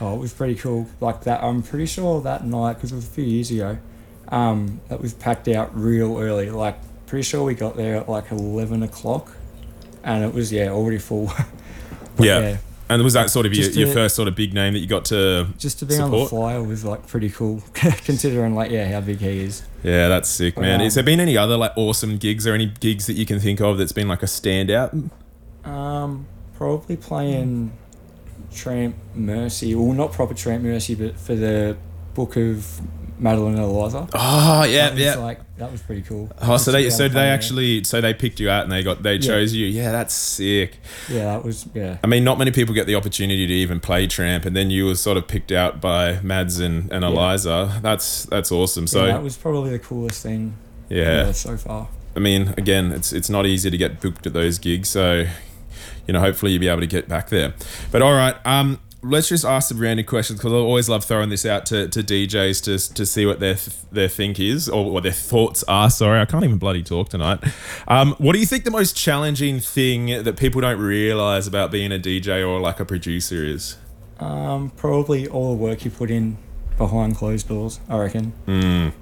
Oh, 0.00 0.16
it 0.16 0.18
was 0.18 0.32
pretty 0.32 0.56
cool. 0.56 0.88
Like 1.00 1.22
that, 1.22 1.44
I'm 1.44 1.62
pretty 1.62 1.86
sure 1.86 2.20
that 2.22 2.44
night 2.44 2.74
because 2.74 2.90
it 2.90 2.96
was 2.96 3.06
a 3.06 3.10
few 3.10 3.24
years 3.24 3.50
ago. 3.52 3.78
Um, 4.32 4.80
that 4.88 5.00
was 5.00 5.14
packed 5.14 5.46
out 5.46 5.78
real 5.78 6.18
early. 6.18 6.50
Like 6.50 6.76
pretty 7.06 7.22
sure 7.22 7.44
we 7.44 7.54
got 7.54 7.76
there 7.76 7.96
at 7.96 8.08
like 8.08 8.32
eleven 8.32 8.82
o'clock, 8.82 9.30
and 10.02 10.24
it 10.24 10.34
was 10.34 10.50
yeah 10.52 10.70
already 10.70 10.98
full. 10.98 11.32
But, 12.14 12.26
Yeah. 12.26 12.56
And 12.90 13.02
was 13.02 13.14
that 13.14 13.30
sort 13.30 13.46
of 13.46 13.54
your, 13.54 13.64
Just 13.64 13.78
your 13.78 13.88
first 13.88 14.14
sort 14.14 14.28
of 14.28 14.34
big 14.34 14.52
name 14.52 14.74
that 14.74 14.80
you 14.80 14.86
got 14.86 15.06
to? 15.06 15.48
just 15.56 15.78
to 15.78 15.86
be 15.86 15.96
on 15.96 16.10
the 16.10 16.24
Support. 16.24 16.28
flyer 16.28 16.62
was 16.62 16.84
like 16.84 17.06
pretty 17.06 17.30
cool, 17.30 17.62
considering 17.72 18.54
like 18.54 18.70
yeah 18.70 18.90
how 18.92 19.00
big 19.00 19.18
he 19.18 19.44
is. 19.44 19.62
Yeah, 19.82 20.08
that's 20.08 20.28
sick, 20.28 20.58
man. 20.58 20.74
Um, 20.74 20.84
Has 20.84 20.94
there 20.94 21.04
been 21.04 21.18
any 21.20 21.38
other 21.38 21.56
like 21.56 21.72
awesome 21.76 22.18
gigs 22.18 22.46
or 22.46 22.52
any 22.52 22.66
gigs 22.66 23.06
that 23.06 23.14
you 23.14 23.24
can 23.24 23.40
think 23.40 23.62
of 23.62 23.78
that's 23.78 23.92
been 23.92 24.08
like 24.08 24.22
a 24.22 24.26
standout? 24.26 25.10
Um, 25.64 26.26
probably 26.54 26.96
playing 26.98 27.72
Tramp 28.52 28.94
Mercy, 29.14 29.74
well 29.74 29.94
not 29.94 30.12
proper 30.12 30.34
Tramp 30.34 30.62
Mercy, 30.62 30.94
but 30.94 31.18
for 31.18 31.34
the 31.34 31.78
book 32.14 32.36
of 32.36 32.82
Madeline 33.22 33.54
and 33.54 33.62
Eliza. 33.62 34.08
Oh 34.12 34.64
yeah, 34.64 34.86
That 34.88 34.92
was, 34.94 35.00
yeah. 35.02 35.14
Like 35.16 35.56
that 35.58 35.70
was 35.70 35.80
pretty 35.82 36.02
cool. 36.02 36.28
Oh, 36.42 36.56
so 36.56 36.72
they 36.72 36.90
so 36.90 37.04
they 37.04 37.08
play 37.10 37.22
there. 37.24 37.32
actually 37.34 37.84
so 37.84 38.00
they 38.00 38.12
picked 38.12 38.40
you 38.40 38.50
out 38.50 38.64
and 38.64 38.72
they 38.72 38.82
got 38.82 39.02
they 39.02 39.14
Yeah. 39.14 39.20
chose 39.20 39.54
you. 39.54 39.66
Yeah, 39.66 39.92
that's 39.92 40.12
sick. 40.12 40.78
yeah 41.08 41.24
that 41.26 41.44
was 41.44 41.66
yeah. 41.74 41.98
I 42.02 42.06
mean, 42.06 42.24
not 42.24 42.38
many 42.38 42.50
people 42.50 42.74
get 42.74 42.86
the 42.86 42.96
opportunity 42.96 43.46
to 43.46 43.52
even 43.52 43.80
play 43.80 44.06
Tramp, 44.06 44.44
and 44.44 44.56
then 44.56 44.70
you 44.70 44.86
were 44.86 44.96
sort 44.96 45.16
of 45.16 45.28
picked 45.28 45.52
out 45.52 45.80
by 45.80 46.20
Mads 46.20 46.58
and, 46.58 46.90
and 46.92 47.02
Yeah. 47.04 47.10
Eliza. 47.10 47.78
That's 47.82 48.24
that's 48.26 48.50
awesome. 48.50 48.86
So 48.86 49.06
yeah, 49.06 49.12
that 49.12 49.22
was 49.22 49.36
probably 49.36 49.70
the 49.70 49.78
coolest 49.78 50.22
thing 50.22 50.54
yeah, 50.88 51.26
yeah, 51.26 51.32
so 51.32 51.56
far. 51.56 51.88
I 52.14 52.18
mean, 52.18 52.52
again, 52.58 52.92
it's 52.92 53.12
it's 53.12 53.30
not 53.30 53.46
easy 53.46 53.70
to 53.70 53.76
get 53.78 54.00
booked 54.00 54.26
at 54.26 54.32
those 54.32 54.58
gigs, 54.58 54.88
so 54.88 55.26
you 56.06 56.12
know, 56.12 56.20
hopefully 56.20 56.50
you'll 56.52 56.60
be 56.60 56.68
able 56.68 56.80
to 56.80 56.86
get 56.86 57.08
back 57.08 57.28
there. 57.30 57.54
But 57.92 58.02
all 58.02 58.12
right, 58.12 58.34
um, 58.44 58.80
let's 59.02 59.28
just 59.28 59.44
ask 59.44 59.68
some 59.68 59.78
random 59.78 60.06
questions 60.06 60.38
because 60.38 60.52
I 60.52 60.56
always 60.56 60.88
love 60.88 61.04
throwing 61.04 61.28
this 61.28 61.44
out 61.44 61.66
to, 61.66 61.88
to 61.88 62.02
DJs 62.02 62.62
to, 62.64 62.94
to 62.94 63.04
see 63.04 63.26
what 63.26 63.40
their 63.40 63.56
their 63.90 64.08
think 64.08 64.38
is 64.38 64.68
or 64.68 64.90
what 64.90 65.02
their 65.02 65.12
thoughts 65.12 65.64
are. 65.64 65.90
Sorry, 65.90 66.20
I 66.20 66.24
can't 66.24 66.44
even 66.44 66.58
bloody 66.58 66.82
talk 66.82 67.08
tonight. 67.08 67.42
Um, 67.88 68.14
what 68.18 68.32
do 68.32 68.38
you 68.38 68.46
think 68.46 68.64
the 68.64 68.70
most 68.70 68.96
challenging 68.96 69.58
thing 69.60 70.22
that 70.22 70.36
people 70.36 70.60
don't 70.60 70.78
realize 70.78 71.46
about 71.46 71.70
being 71.70 71.92
a 71.92 71.98
DJ 71.98 72.46
or 72.46 72.60
like 72.60 72.80
a 72.80 72.84
producer 72.84 73.44
is? 73.44 73.76
Um, 74.20 74.70
probably 74.70 75.26
all 75.26 75.50
the 75.50 75.56
work 75.56 75.84
you 75.84 75.90
put 75.90 76.10
in 76.10 76.38
behind 76.78 77.16
closed 77.16 77.48
doors. 77.48 77.80
I 77.88 77.98
reckon. 77.98 78.32
Mm. 78.46 78.92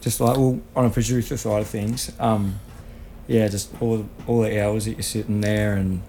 Just 0.00 0.20
like 0.20 0.36
well, 0.36 0.60
on 0.74 0.86
a 0.86 0.90
producer 0.90 1.36
side 1.36 1.60
of 1.60 1.68
things. 1.68 2.10
Um, 2.18 2.58
yeah, 3.28 3.46
just 3.48 3.70
all 3.80 4.08
all 4.26 4.40
the 4.40 4.64
hours 4.64 4.86
that 4.86 4.92
you're 4.92 5.02
sitting 5.02 5.42
there 5.42 5.74
and 5.74 6.02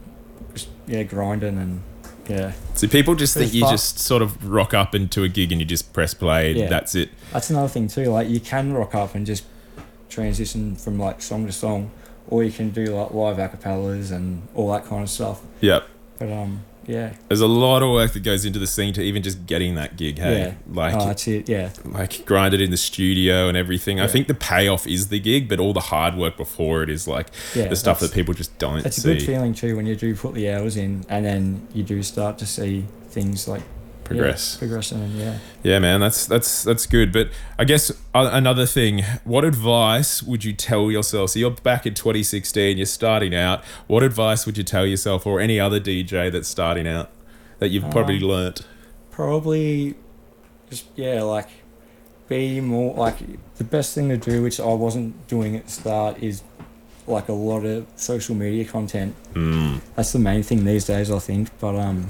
just 0.53 0.69
yeah 0.87 1.03
grinding 1.03 1.57
and 1.57 1.83
yeah. 2.31 2.51
See, 2.75 2.87
people 2.87 3.15
just 3.15 3.33
think 3.35 3.53
you 3.53 3.65
fu- 3.65 3.71
just 3.71 3.99
sort 3.99 4.21
of 4.21 4.49
rock 4.49 4.73
up 4.73 4.95
into 4.95 5.23
a 5.23 5.27
gig 5.29 5.51
and 5.51 5.59
you 5.59 5.65
just 5.65 5.93
press 5.93 6.13
play. 6.13 6.53
Yeah. 6.53 6.67
That's 6.67 6.95
it. 6.95 7.09
That's 7.33 7.49
another 7.49 7.67
thing 7.67 7.87
too. 7.87 8.05
Like 8.05 8.29
you 8.29 8.39
can 8.39 8.73
rock 8.73 8.95
up 8.95 9.15
and 9.15 9.25
just 9.25 9.43
transition 10.09 10.75
from 10.75 10.99
like 10.99 11.21
song 11.21 11.45
to 11.45 11.51
song, 11.51 11.91
or 12.27 12.43
you 12.43 12.51
can 12.51 12.69
do 12.69 12.85
like 12.85 13.11
live 13.11 13.37
acapellas 13.37 14.11
and 14.11 14.47
all 14.55 14.71
that 14.71 14.85
kind 14.85 15.03
of 15.03 15.09
stuff. 15.09 15.41
Yep. 15.61 15.87
But 16.19 16.31
um, 16.31 16.63
yeah, 16.87 17.13
There's 17.27 17.41
a 17.41 17.47
lot 17.47 17.83
of 17.83 17.91
work 17.91 18.13
that 18.13 18.23
goes 18.23 18.43
into 18.43 18.57
the 18.57 18.67
scene 18.67 18.93
to 18.95 19.01
even 19.01 19.21
just 19.21 19.45
getting 19.45 19.75
that 19.75 19.97
gig. 19.97 20.17
Hey, 20.17 20.39
yeah, 20.39 20.53
like 20.67 20.95
oh, 20.95 21.05
that's 21.05 21.27
it. 21.27 21.47
Yeah, 21.47 21.69
like 21.85 22.25
grinded 22.25 22.59
in 22.59 22.71
the 22.71 22.77
studio 22.77 23.47
and 23.47 23.55
everything. 23.55 23.99
I 23.99 24.07
think 24.07 24.27
the 24.27 24.33
payoff 24.33 24.87
is 24.87 25.09
the 25.09 25.19
gig, 25.19 25.47
but 25.47 25.59
all 25.59 25.73
the 25.73 25.79
hard 25.79 26.15
work 26.15 26.37
before 26.37 26.81
it 26.81 26.89
is 26.89 27.07
like 27.07 27.27
Yeah, 27.55 27.67
the 27.67 27.75
stuff 27.75 27.99
that 27.99 28.13
people 28.13 28.33
just 28.33 28.57
don't 28.57 28.85
it's 28.85 28.97
a 28.97 29.01
good 29.01 29.21
feeling 29.21 29.53
too 29.53 29.75
when 29.75 29.85
you 29.85 29.95
do 29.95 30.15
put 30.15 30.33
the 30.33 30.49
hours 30.49 30.75
in, 30.75 31.05
and 31.07 31.23
then 31.25 31.67
you 31.73 31.83
do 31.83 32.01
start 32.01 32.37
to 32.39 32.45
see 32.45 32.85
things 33.09 33.47
like 33.47 33.61
yeah, 34.13 34.19
progress. 34.21 34.57
progression, 34.57 35.01
and 35.01 35.13
yeah. 35.17 35.37
Yeah, 35.63 35.79
man, 35.79 35.99
that's 36.01 36.25
that's 36.25 36.63
that's 36.63 36.85
good. 36.85 37.11
But 37.11 37.29
I 37.59 37.63
guess 37.65 37.91
uh, 38.13 38.29
another 38.33 38.65
thing, 38.65 39.03
what 39.23 39.43
advice 39.45 40.21
would 40.23 40.43
you 40.43 40.53
tell 40.53 40.89
yourself? 40.91 41.31
So 41.31 41.39
you're 41.39 41.51
back 41.51 41.85
in 41.85 41.93
2016, 41.93 42.77
you're 42.77 42.85
starting 42.85 43.33
out. 43.35 43.63
What 43.87 44.03
advice 44.03 44.45
would 44.45 44.57
you 44.57 44.63
tell 44.63 44.85
yourself 44.85 45.25
or 45.25 45.39
any 45.39 45.59
other 45.59 45.79
DJ 45.79 46.31
that's 46.31 46.47
starting 46.47 46.87
out 46.87 47.09
that 47.59 47.69
you've 47.69 47.89
probably 47.91 48.17
Um, 48.17 48.23
learnt? 48.23 48.61
probably 49.11 49.95
just 50.69 50.85
yeah 50.95 51.21
like 51.21 51.49
be 52.29 52.61
more 52.61 52.95
like 52.95 53.17
the 53.57 53.63
best 53.63 53.93
thing 53.93 54.07
to 54.09 54.15
do 54.17 54.41
which 54.41 54.57
i 54.59 54.73
wasn't 54.73 55.27
doing 55.27 55.55
at 55.57 55.65
the 55.65 55.71
start 55.71 56.17
is 56.23 56.43
like 57.07 57.27
a 57.27 57.33
lot 57.33 57.65
of 57.65 57.85
social 57.97 58.33
media 58.35 58.63
content 58.65 59.13
Mm. 59.33 59.81
that's 59.95 60.13
the 60.13 60.19
main 60.19 60.43
thing 60.43 60.63
these 60.65 60.85
days 60.85 61.11
i 61.11 61.19
think 61.19 61.49
but 61.59 61.75
um 61.75 62.07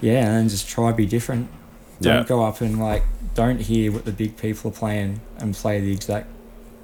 yeah 0.00 0.24
and 0.26 0.34
then 0.36 0.48
just 0.48 0.68
try 0.68 0.90
to 0.90 0.96
be 0.96 1.06
different 1.06 1.48
don't 2.00 2.18
Yeah. 2.18 2.24
go 2.24 2.44
up 2.44 2.60
and 2.60 2.78
like 2.78 3.02
don't 3.34 3.60
hear 3.60 3.90
what 3.92 4.04
the 4.04 4.12
big 4.12 4.36
people 4.36 4.70
are 4.70 4.74
playing 4.74 5.20
and 5.38 5.54
play 5.54 5.80
the 5.80 5.92
exact 5.92 6.28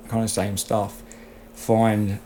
kind 0.09 0.23
of 0.23 0.31
same 0.31 0.57
stuff 0.57 1.03
find 1.53 2.19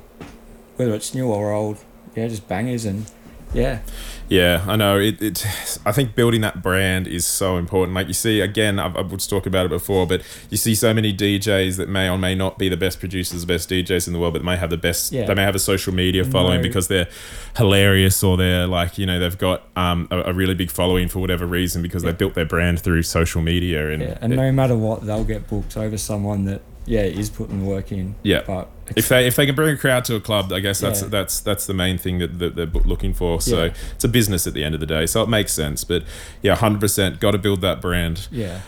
whether 0.77 0.95
it's 0.95 1.15
new 1.15 1.27
or 1.31 1.53
old 1.53 1.79
yeah 2.15 2.27
just 2.29 2.49
bangers 2.49 2.85
and 2.85 3.11
yeah 3.55 3.81
Yeah, 4.29 4.63
I 4.69 4.77
know. 4.77 4.99
It, 4.99 5.23
it. 5.23 5.47
I 5.87 5.93
think 5.93 6.15
building 6.15 6.43
that 6.43 6.63
brand 6.63 7.07
is 7.07 7.25
so 7.25 7.57
important. 7.57 7.95
Like 7.95 8.09
you 8.09 8.13
see, 8.13 8.43
again, 8.43 8.79
I've, 8.79 8.95
I 8.95 9.01
was 9.01 9.27
talking 9.27 9.49
about 9.49 9.65
it 9.65 9.71
before, 9.71 10.07
but 10.07 10.21
you 10.51 10.59
see 10.59 10.75
so 10.75 10.93
many 10.93 11.15
DJs 11.15 11.79
that 11.79 11.89
may 11.89 12.11
or 12.11 12.19
may 12.19 12.35
not 12.35 12.59
be 12.59 12.69
the 12.69 12.77
best 12.77 13.01
producers, 13.01 13.41
the 13.41 13.47
best 13.47 13.71
DJs 13.71 14.07
in 14.07 14.13
the 14.13 14.19
world, 14.19 14.35
but 14.35 14.45
may 14.45 14.57
have 14.59 14.69
the 14.69 14.77
best. 14.77 15.13
Yeah. 15.13 15.25
They 15.25 15.35
may 15.35 15.45
have 15.45 15.55
a 15.55 15.59
social 15.59 15.95
media 15.95 16.25
following 16.27 16.59
No. 16.61 16.69
because 16.69 16.89
they're 16.89 17.09
hilarious, 17.57 18.23
or 18.23 18.37
they're 18.37 18.67
like 18.67 18.99
you 18.99 19.07
know 19.07 19.19
they've 19.19 19.39
got 19.39 19.63
um, 19.77 20.09
a, 20.11 20.25
a 20.25 20.33
really 20.35 20.55
big 20.55 20.71
following 20.71 21.09
for 21.09 21.21
whatever 21.21 21.47
reason 21.47 21.81
because 21.81 22.03
they 22.03 22.13
built 22.13 22.35
their 22.35 22.45
brand 22.45 22.81
through 22.81 23.05
social 23.05 23.41
media 23.41 23.91
and. 23.91 24.03
Yeah, 24.03 24.19
and 24.21 24.37
no 24.37 24.53
matter 24.53 24.77
what, 24.77 25.07
they'll 25.07 25.25
get 25.25 25.49
booked 25.49 25.75
over 25.79 25.97
someone 25.97 26.45
that 26.45 26.61
yeah 26.89 27.03
is 27.03 27.31
putting 27.31 27.67
work 27.67 27.93
in. 27.93 28.15
Yeah. 28.23 28.43
but 28.47 28.69
if 28.97 29.09
they 29.09 29.27
if 29.27 29.37
they 29.37 29.47
can 29.47 29.55
bring 29.55 29.75
a 29.75 29.79
crowd 29.79 30.05
to 30.07 30.15
a 30.17 30.21
club, 30.21 30.53
I 30.53 30.61
guess 30.61 30.81
that's 30.81 31.03
Yeah. 31.03 31.09
that's 31.09 31.41
that's 31.41 31.67
the 31.67 31.75
main 31.75 31.99
thing 31.99 32.19
that, 32.19 32.39
that 32.39 32.57
they're 32.57 32.67
looking 32.67 33.13
for. 33.15 33.41
So 33.41 33.65
Yeah. 33.65 33.75
it's 33.95 34.05
a 34.05 34.09
business 34.09 34.47
at 34.47 34.55
the 34.55 34.65
end 34.65 34.75
of 34.75 34.81
the 34.81 34.87
day, 34.87 35.07
so 35.07 35.23
it 35.23 35.29
makes 35.29 35.53
sense. 35.53 35.85
But 35.85 36.03
yeah, 36.43 36.55
hundred 36.57 36.81
percent, 36.81 37.21
got 37.21 37.33
to 37.33 37.39
build 37.39 37.61
that 37.61 37.81
brand. 37.81 38.29
yeah, 38.31 38.61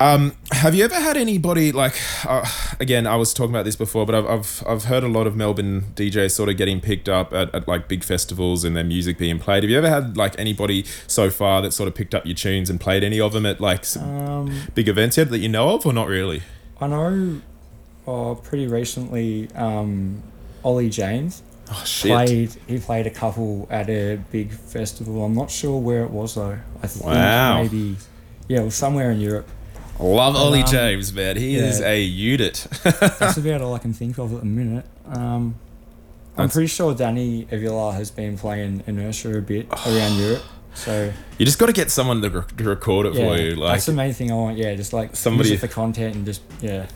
Um, 0.00 0.34
have 0.52 0.74
you 0.76 0.84
ever 0.84 0.94
had 0.94 1.16
anybody 1.16 1.72
like? 1.72 1.94
Uh, 2.24 2.44
again, 2.80 3.04
I 3.06 3.16
was 3.16 3.34
talking 3.34 3.50
about 3.54 3.64
this 3.64 3.74
before, 3.76 4.06
but 4.06 4.14
I've, 4.14 4.26
I've 4.26 4.64
I've 4.68 4.84
heard 4.84 5.02
a 5.04 5.08
lot 5.08 5.26
of 5.26 5.34
Melbourne 5.36 5.86
DJs 5.96 6.30
sort 6.32 6.48
of 6.48 6.56
getting 6.56 6.80
picked 6.80 7.08
up 7.08 7.32
at, 7.32 7.52
at 7.54 7.66
like 7.68 7.88
big 7.88 8.04
festivals 8.04 8.64
and 8.64 8.76
their 8.76 8.84
music 8.84 9.18
being 9.18 9.38
played. 9.40 9.62
Have 9.64 9.70
you 9.70 9.78
ever 9.78 9.88
had 9.90 10.16
like 10.16 10.34
anybody 10.38 10.84
so 11.08 11.30
far 11.30 11.62
that 11.62 11.72
sort 11.72 11.88
of 11.88 11.94
picked 11.96 12.14
up 12.14 12.24
your 12.26 12.34
tunes 12.36 12.70
and 12.70 12.80
played 12.80 13.02
any 13.04 13.20
of 13.20 13.32
them 13.32 13.44
at 13.46 13.60
like 13.60 13.84
some 13.84 14.08
um, 14.28 14.60
big 14.74 14.88
events 14.88 15.16
yet 15.18 15.30
that 15.30 15.38
you 15.38 15.48
know 15.48 15.70
of, 15.74 15.84
or 15.86 15.92
not 15.92 16.06
really? 16.08 16.42
I 16.80 16.86
know. 16.86 17.40
Oh, 18.08 18.34
pretty 18.36 18.66
recently, 18.66 19.48
um, 19.54 20.22
Ollie 20.64 20.88
James 20.88 21.42
Oh 21.70 21.82
shit! 21.84 22.10
played. 22.10 22.50
He 22.66 22.78
played 22.78 23.06
a 23.06 23.10
couple 23.10 23.66
at 23.70 23.90
a 23.90 24.16
big 24.32 24.50
festival. 24.52 25.22
I'm 25.24 25.34
not 25.34 25.50
sure 25.50 25.78
where 25.78 26.04
it 26.04 26.10
was 26.10 26.34
though. 26.34 26.58
I 26.82 26.86
think 26.86 27.04
Wow. 27.04 27.60
maybe 27.62 27.96
yeah, 28.48 28.60
it 28.60 28.64
was 28.64 28.74
somewhere 28.74 29.10
in 29.10 29.20
Europe. 29.20 29.46
Love 30.00 30.36
Ollie 30.36 30.62
um, 30.62 30.66
James, 30.70 31.12
man. 31.12 31.36
He 31.36 31.56
is 31.56 31.80
a 31.82 32.00
unit. 32.00 32.66
That's 32.84 33.36
about 33.36 33.60
all 33.60 33.74
I 33.74 33.78
can 33.78 33.92
think 33.92 34.16
of 34.18 34.32
at 34.32 34.40
the 34.40 34.46
minute. 34.46 34.86
Um, 35.06 35.56
I'm 36.36 36.44
That's- 36.46 36.52
pretty 36.54 36.68
sure 36.68 36.94
Danny 36.94 37.46
Avila 37.50 37.92
has 37.92 38.10
been 38.10 38.38
playing 38.38 38.84
Inertia 38.86 39.36
a 39.36 39.40
bit 39.42 39.66
around 39.86 40.16
Europe. 40.16 40.42
So 40.74 41.12
You 41.38 41.44
just 41.44 41.58
got 41.58 41.66
to 41.66 41.72
get 41.72 41.90
someone 41.90 42.22
to, 42.22 42.30
rec- 42.30 42.56
to 42.56 42.64
record 42.64 43.06
it 43.06 43.14
yeah, 43.14 43.26
for 43.26 43.36
you. 43.42 43.56
Like 43.56 43.74
that's 43.74 43.86
the 43.86 43.92
main 43.92 44.12
thing 44.14 44.30
I 44.30 44.34
want. 44.34 44.56
Yeah, 44.56 44.74
just 44.76 44.92
like 44.92 45.14
Somebody- 45.16 45.56
for 45.56 45.66
content 45.68 46.14
and 46.14 46.24
just 46.24 46.40
yeah, 46.62 46.86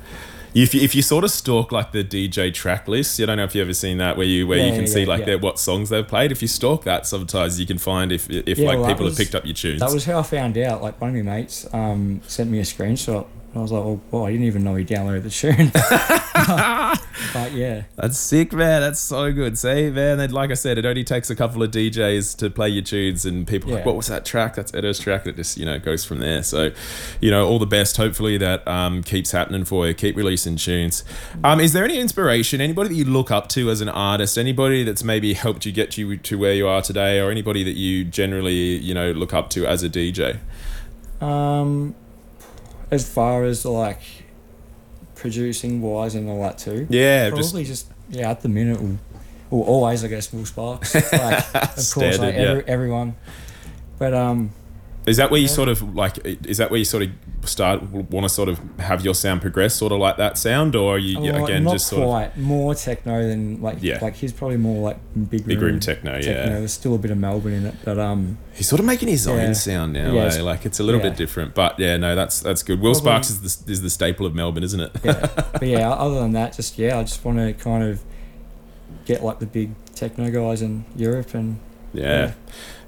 if 0.55 0.75
you, 0.75 0.81
if 0.81 0.95
you 0.95 1.03
sort 1.03 1.25
of 1.25 1.31
stalk 1.31 1.73
like 1.73 1.93
the 1.93 2.05
DJ 2.05 2.53
track 2.53 2.87
list, 2.89 3.21
I 3.21 3.27
don't 3.27 3.37
know 3.39 3.45
if 3.45 3.55
you've 3.55 3.67
ever 3.67 3.75
seen 3.75 3.99
that 3.99 4.17
where 4.17 4.27
you 4.27 4.47
where 4.47 4.59
you 4.59 4.73
can 4.73 4.83
yeah, 4.83 4.93
see 4.93 5.05
like 5.07 5.21
yeah. 5.21 5.27
their, 5.27 5.39
what 5.39 5.59
songs 5.59 5.89
they've 5.89 6.07
played. 6.07 6.33
If 6.33 6.43
you 6.43 6.49
stalk 6.49 6.85
that, 6.85 7.07
sometimes 7.07 7.59
you 7.59 7.67
can 7.67 7.79
find 7.79 8.13
if 8.13 8.29
if 8.31 8.59
Yeah, 8.59 8.69
like 8.69 8.79
well, 8.79 8.89
people 8.89 9.05
was- 9.05 9.17
have 9.17 9.25
picked 9.25 9.35
up 9.35 9.45
your 9.45 9.55
tunes. 9.55 9.81
that 9.81 9.93
was 9.93 10.05
how 10.05 10.19
I 10.19 10.23
found 10.23 10.59
out. 10.59 10.83
Like 10.83 11.01
one 11.01 11.11
of 11.11 11.17
my 11.17 11.23
mates 11.23 11.67
um, 11.73 12.21
sent 12.27 12.51
me 12.51 12.59
a 12.59 12.63
screenshot. 12.63 13.27
And 13.53 13.59
I 13.59 13.63
was 13.63 13.71
like, 13.71 13.85
oh, 13.85 14.01
well, 14.11 14.25
I 14.25 14.31
didn't 14.31 14.47
even 14.47 14.65
know 14.65 14.75
he 14.77 14.85
downloaded 14.85 15.25
the 15.25 15.31
tune. 15.31 15.71
but 17.35 17.53
yeah, 17.53 17.83
That's 17.97 18.17
sick, 18.17 18.55
man. 18.55 18.81
That's 18.81 18.99
so 18.99 19.31
good. 19.31 19.59
See, 19.59 19.91
man, 19.91 20.21
and 20.21 20.33
like 20.33 20.51
I 20.51 20.55
said, 20.55 20.79
it 20.79 20.87
only 20.87 21.05
takes 21.05 21.29
a 21.29 21.37
couple 21.37 21.63
of 21.63 21.71
DJs 21.71 22.35
to 22.39 22.49
play 22.49 22.71
your 22.71 22.83
tunes, 22.83 23.27
and 23.27 23.47
people 23.47 23.71
are 23.71 23.77
like, 23.77 23.85
what 23.85 23.95
was 23.95 24.07
that 24.07 24.25
track? 24.25 24.55
That's 24.55 24.73
Etto's 24.73 24.99
track. 24.99 25.25
That 25.25 25.37
just 25.37 25.59
you 25.59 25.67
know 25.67 25.79
goes 25.79 26.03
from 26.03 26.21
there. 26.21 26.43
So, 26.43 26.71
you 27.21 27.31
know, 27.31 27.47
all 27.47 27.59
the 27.59 27.67
best. 27.67 27.99
Hopefully 27.99 28.39
that 28.39 28.67
um, 28.67 29.03
keeps 29.03 29.33
happening 29.33 29.67
for 29.67 29.87
you. 29.87 29.93
Keep 29.93 30.17
releasing 30.17 30.57
tunes. 30.57 31.05
Um, 31.45 31.61
is 31.61 31.75
there 31.75 31.85
any 31.85 31.99
inspiration? 31.99 32.63
Anybody 32.63 32.89
that 32.89 32.95
you 32.95 33.05
look 33.05 33.31
up 33.31 33.49
to 33.51 33.69
as 33.69 33.83
an 33.83 33.91
artist? 33.91 34.39
Anybody 34.39 34.83
that's 34.83 35.05
maybe 35.05 35.35
helped 35.35 35.67
you 35.67 35.73
get 35.73 35.99
you 35.99 36.17
to 36.17 36.39
where 36.39 36.55
you 36.55 36.67
are 36.67 36.81
today, 36.81 37.21
or 37.21 37.31
anybody 37.31 37.63
that 37.65 37.77
you 37.77 38.05
generally 38.05 38.79
you 38.79 38.95
know 38.95 39.13
look 39.13 39.35
up 39.35 39.51
to 39.51 39.67
as 39.67 39.83
a 39.83 39.91
DJ? 39.91 40.39
um, 41.21 41.95
as 42.93 43.11
far 43.11 43.45
as 43.45 43.65
like 43.65 44.01
producing 45.17 45.81
wise 45.81 46.15
and 46.15 46.29
all 46.29 46.43
that 46.43 46.59
too. 46.59 46.87
Yeah, 46.91 47.31
Probably 47.31 47.65
just 47.65 47.89
yeah. 48.11 48.31
At 48.31 48.43
the 48.43 48.49
minute, 48.49 48.81
we'll, 48.81 48.99
well, 49.51 49.63
always 49.63 50.05
I 50.05 50.09
guess 50.09 50.33
Will 50.33 50.45
Sparks. 50.45 50.95
Like, 50.95 51.55
of 51.55 51.75
course, 51.75 51.89
Standard, 51.89 52.21
like 52.21 52.35
yeah. 52.35 52.41
every, 52.41 52.65
everyone. 52.67 53.17
But 53.99 54.13
um, 54.13 54.51
Is 55.07 55.17
that 55.17 55.31
where 55.31 55.41
you 55.41 55.49
sort 55.49 55.71
of 55.71 55.95
like? 55.95 56.19
Is 56.25 56.59
that 56.59 56.71
where 56.71 56.79
you 56.79 56.85
sort 56.85 57.05
of 57.05 57.11
start 57.45 57.83
want 57.83 58.25
to 58.25 58.29
sort 58.29 58.49
of 58.49 58.61
have 58.79 59.05
your 59.05 59.15
sound 59.15 59.41
progress, 59.41 59.75
sort 59.75 59.93
of 59.93 59.99
like 59.99 60.17
that 60.17 60.39
sound, 60.39 60.77
or 60.77 60.95
are 60.95 60.99
you 60.99 61.21
yeah, 61.23 61.33
well, 61.33 61.45
again 61.45 61.65
not 61.65 61.73
just 61.73 61.89
sort 61.89 62.03
of 62.03 62.09
quite 62.09 62.37
more 62.37 62.75
techno 62.75 63.27
than 63.27 63.61
like 63.61 63.79
Yeah. 63.81 63.99
like 64.01 64.15
he's 64.15 64.33
probably 64.33 64.57
more 64.57 64.83
like 64.83 64.99
big 65.29 65.47
big 65.47 65.61
room, 65.61 65.73
room 65.73 65.81
techno? 65.81 66.13
techno. 66.21 66.31
Yeah, 66.31 66.49
There's 66.59 66.73
still 66.73 66.95
a 66.95 66.99
bit 66.99 67.11
of 67.11 67.19
Melbourne 67.19 67.53
in 67.55 67.67
it, 67.67 67.75
but 67.85 67.99
um, 67.99 68.39
he's 68.55 68.69
sort 68.69 68.81
of 68.81 68.87
making 68.87 69.09
his 69.09 69.27
own 69.27 69.55
sound 69.55 69.93
now. 69.93 70.13
Yeah, 70.13 70.33
eh? 70.35 70.43
Like 70.43 70.65
it's 70.65 70.81
a 70.81 70.83
little 70.83 71.01
yeah. 71.01 71.11
bit 71.11 71.19
different, 71.19 71.55
but 71.55 71.79
yeah, 71.79 71.97
no, 71.97 72.15
that's 72.15 72.41
that's 72.41 72.63
good. 72.63 72.81
Will 72.81 72.93
Probably- 72.93 73.11
Sparks 73.11 73.31
is 73.31 73.41
the 73.65 73.73
is 73.73 73.83
the 73.83 73.91
staple 73.91 74.25
of 74.27 74.35
Melbourne, 74.35 74.63
isn't 74.65 74.81
it? 74.81 74.93
yeah. 75.03 75.27
but 75.53 75.63
yeah, 75.67 75.91
other 75.91 76.21
than 76.21 76.33
that, 76.33 76.55
just 76.55 76.79
yeah, 76.79 76.99
I 76.99 77.03
just 77.03 77.25
want 77.25 77.39
to 77.39 77.53
kind 77.55 77.85
of 77.85 78.03
get 79.05 79.25
like 79.25 79.41
the 79.41 79.47
big 79.47 79.75
techno 79.95 80.31
guys 80.31 80.63
in 80.63 80.85
Europe 80.97 81.35
and 81.35 81.59
yeah. 81.93 82.33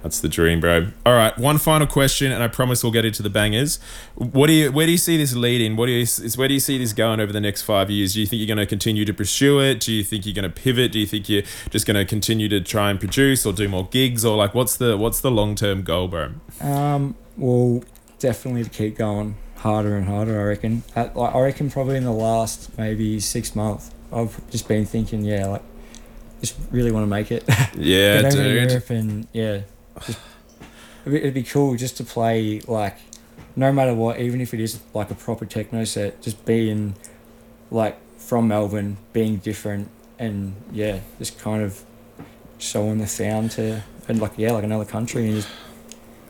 That's 0.04 0.20
the 0.20 0.28
dream, 0.28 0.60
bro. 0.60 0.88
All 1.06 1.14
right, 1.14 1.36
one 1.38 1.56
final 1.56 1.86
question, 1.86 2.30
and 2.30 2.42
I 2.42 2.48
promise 2.48 2.82
we'll 2.82 2.92
get 2.92 3.06
into 3.06 3.22
the 3.22 3.30
bangers. 3.30 3.78
What 4.16 4.48
do 4.48 4.52
you, 4.52 4.70
where 4.70 4.84
do 4.84 4.92
you 4.92 4.98
see 4.98 5.16
this 5.16 5.34
leading? 5.34 5.76
What 5.76 5.86
do 5.86 5.92
you, 5.92 6.06
where 6.36 6.46
do 6.46 6.52
you 6.52 6.60
see 6.60 6.76
this 6.76 6.92
going 6.92 7.20
over 7.20 7.32
the 7.32 7.40
next 7.40 7.62
five 7.62 7.90
years? 7.90 8.12
Do 8.12 8.20
you 8.20 8.26
think 8.26 8.40
you're 8.40 8.54
going 8.54 8.58
to 8.58 8.66
continue 8.66 9.06
to 9.06 9.14
pursue 9.14 9.60
it? 9.60 9.80
Do 9.80 9.94
you 9.94 10.04
think 10.04 10.26
you're 10.26 10.34
going 10.34 10.42
to 10.42 10.50
pivot? 10.50 10.92
Do 10.92 10.98
you 10.98 11.06
think 11.06 11.30
you're 11.30 11.44
just 11.70 11.86
going 11.86 11.96
to 11.96 12.04
continue 12.04 12.50
to 12.50 12.60
try 12.60 12.90
and 12.90 13.00
produce 13.00 13.46
or 13.46 13.54
do 13.54 13.66
more 13.66 13.88
gigs, 13.90 14.26
or 14.26 14.36
like 14.36 14.54
what's 14.54 14.76
the 14.76 14.98
what's 14.98 15.22
the 15.22 15.30
long 15.30 15.54
term 15.54 15.80
goal, 15.80 16.08
bro? 16.08 16.32
Um, 16.60 17.16
well, 17.38 17.82
definitely 18.18 18.64
to 18.64 18.70
keep 18.70 18.98
going 18.98 19.36
harder 19.56 19.96
and 19.96 20.06
harder. 20.06 20.38
I 20.38 20.44
reckon. 20.44 20.82
At, 20.94 21.16
like, 21.16 21.34
I 21.34 21.40
reckon 21.40 21.70
probably 21.70 21.96
in 21.96 22.04
the 22.04 22.12
last 22.12 22.76
maybe 22.76 23.20
six 23.20 23.56
months, 23.56 23.90
I've 24.12 24.50
just 24.50 24.68
been 24.68 24.84
thinking, 24.84 25.24
yeah, 25.24 25.46
like, 25.46 25.62
just 26.40 26.56
really 26.70 26.92
want 26.92 27.04
to 27.04 27.08
make 27.08 27.32
it. 27.32 27.42
Yeah, 27.74 28.28
dude. 28.28 29.26
Yeah, 29.32 29.62
just, 30.06 30.18
it'd, 31.02 31.12
be, 31.12 31.18
it'd 31.18 31.34
be 31.34 31.42
cool 31.42 31.76
just 31.76 31.96
to 31.98 32.04
play 32.04 32.60
like, 32.66 32.96
no 33.56 33.72
matter 33.72 33.94
what, 33.94 34.20
even 34.20 34.40
if 34.40 34.54
it 34.54 34.60
is 34.60 34.80
like 34.92 35.10
a 35.10 35.14
proper 35.14 35.46
techno 35.46 35.84
set, 35.84 36.20
just 36.22 36.44
being, 36.44 36.94
like 37.70 37.96
from 38.18 38.48
Melbourne, 38.48 38.96
being 39.12 39.36
different, 39.36 39.88
and 40.18 40.54
yeah, 40.72 41.00
just 41.18 41.38
kind 41.38 41.62
of 41.62 41.82
showing 42.58 42.98
the 42.98 43.06
sound 43.06 43.50
to 43.52 43.82
and 44.08 44.20
like 44.20 44.32
yeah, 44.36 44.52
like 44.52 44.64
another 44.64 44.84
country 44.84 45.26
and 45.26 45.34
just 45.36 45.48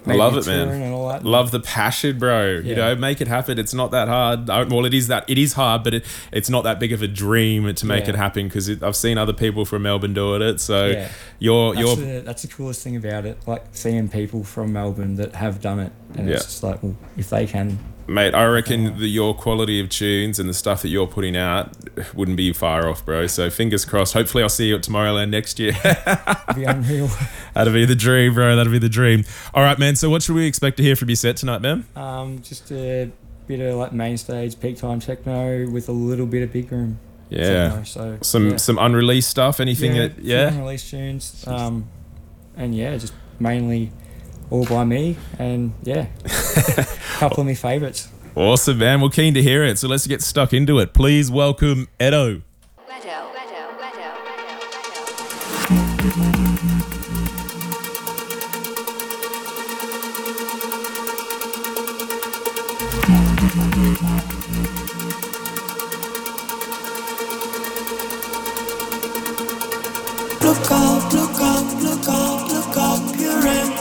Love 0.07 0.37
it, 0.37 0.47
man. 0.47 0.93
Love 1.23 1.51
the 1.51 1.61
passion, 1.61 2.19
bro. 2.19 2.57
Yeah. 2.57 2.61
You 2.61 2.75
know, 2.77 2.95
make 2.97 3.21
it 3.21 3.29
happen. 3.29 3.59
It's 3.59 3.75
not 3.75 3.91
that 3.93 4.09
hard. 4.09 4.49
Well, 4.49 4.85
it 4.85 4.95
is 4.95 5.09
that 5.09 5.25
it 5.29 5.39
is 5.39 5.55
hard, 5.55 5.83
but 5.83 5.95
it, 5.95 6.05
it's 6.33 6.51
not 6.51 6.65
that 6.65 6.79
big 6.79 6.93
of 6.93 7.03
a 7.03 7.09
dream 7.09 7.75
to 7.75 7.87
make 7.87 8.05
yeah. 8.05 8.11
it 8.11 8.17
happen 8.17 8.49
because 8.49 8.83
I've 8.83 8.97
seen 8.97 9.19
other 9.19 9.33
people 9.33 9.65
from 9.65 9.83
Melbourne 9.83 10.15
doing 10.15 10.43
it. 10.43 10.61
So 10.61 10.87
yeah. 10.87 11.11
you're 11.39 11.75
that's 11.75 11.87
you're 11.87 11.97
the, 11.97 12.21
that's 12.21 12.43
the 12.43 12.49
coolest 12.49 12.83
thing 12.83 12.97
about 12.97 13.25
it. 13.25 13.39
Like 13.47 13.65
seeing 13.73 14.09
people 14.09 14.45
from 14.45 14.73
Melbourne 14.73 15.15
that 15.17 15.35
have 15.35 15.61
done 15.61 15.81
it, 15.81 15.93
and 16.17 16.29
it's 16.29 16.45
just 16.45 16.63
like, 16.63 16.83
well, 16.83 16.97
if 17.17 17.31
they 17.31 17.47
can, 17.47 17.79
mate, 18.07 18.35
I 18.35 18.45
reckon 18.47 18.99
the, 18.99 19.07
your 19.07 19.35
quality 19.35 19.81
of 19.81 19.89
tunes 19.89 20.39
and 20.39 20.49
the 20.49 20.55
stuff 20.55 20.83
that 20.83 20.89
you're 20.89 21.07
putting 21.07 21.37
out 21.37 21.73
wouldn't 22.15 22.37
be 22.37 22.53
far 22.53 22.89
off, 22.89 23.05
bro. 23.05 23.27
So 23.27 23.51
fingers 23.51 23.85
crossed. 23.85 24.15
Hopefully, 24.15 24.43
I'll 24.43 24.49
see 24.49 24.69
you 24.69 24.77
at 24.77 24.83
Tomorrowland 24.83 25.31
next 25.31 25.59
year. 25.59 25.73
unreal. 26.49 27.11
That'd 27.55 27.73
be 27.73 27.85
the 27.85 27.95
dream, 27.95 28.35
bro. 28.35 28.57
That'd 28.57 28.73
be 28.73 28.79
the 28.79 28.89
dream. 28.89 29.25
All 29.53 29.63
right, 29.63 29.79
man. 29.79 29.97
So 29.97 30.11
what 30.11 30.23
should 30.23 30.35
we 30.35 30.47
expect 30.47 30.77
to 30.79 30.83
hear 30.83 30.97
from 30.97 31.09
your 31.09 31.17
set 31.17 31.37
tonight, 31.37 31.61
man? 31.61 31.87
Um, 31.97 32.43
just 32.43 32.71
a 32.73 33.11
bit 33.47 33.61
of 33.61 33.77
like 33.77 33.93
main 33.93 34.17
stage, 34.17 34.59
peak 34.59 34.77
time 34.77 35.01
techno 35.01 35.69
with 35.69 35.89
a 35.89 35.93
little 35.93 36.27
bit 36.27 36.43
of 36.43 36.53
big 36.53 36.71
room. 36.71 36.99
Yeah. 37.31 37.69
Techno, 37.69 37.85
so 37.85 38.19
some 38.23 38.51
yeah. 38.51 38.57
some 38.57 38.79
unreleased 38.79 39.31
stuff. 39.31 39.61
Anything 39.61 39.97
yeah, 39.97 40.09
that 40.09 40.19
yeah. 40.19 40.49
Unreleased 40.49 40.91
tunes. 40.91 41.47
Um, 41.47 41.89
and 42.57 42.75
yeah, 42.75 42.97
just 42.97 43.13
mainly 43.41 43.91
all 44.55 44.65
by 44.67 44.85
me. 44.85 45.17
And 45.39 45.73
yeah, 45.83 46.07
a 46.25 46.87
couple 47.19 47.41
of 47.41 47.47
my 47.47 47.55
favourites. 47.55 48.09
Awesome, 48.37 48.79
man. 48.79 49.01
We're 49.01 49.09
keen 49.09 49.35
to 49.35 49.43
hear 49.43 49.65
it. 49.65 49.79
So 49.79 49.89
let's 49.89 50.07
get 50.07 50.23
stuck 50.23 50.53
into 50.53 50.79
it. 50.79 50.95
Please 50.95 51.31
welcome 51.31 51.89
Etto. 51.99 52.43
Look 70.41 70.71
up, 70.71 71.13
look 71.13 71.41
up, 71.41 71.83
look 71.83 72.09
up, 72.09 72.49
look 72.49 72.77
up, 72.77 73.19
you're 73.19 73.47
in 73.47 73.74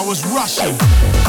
I 0.00 0.02
was 0.02 0.24
rushing. 0.24 1.19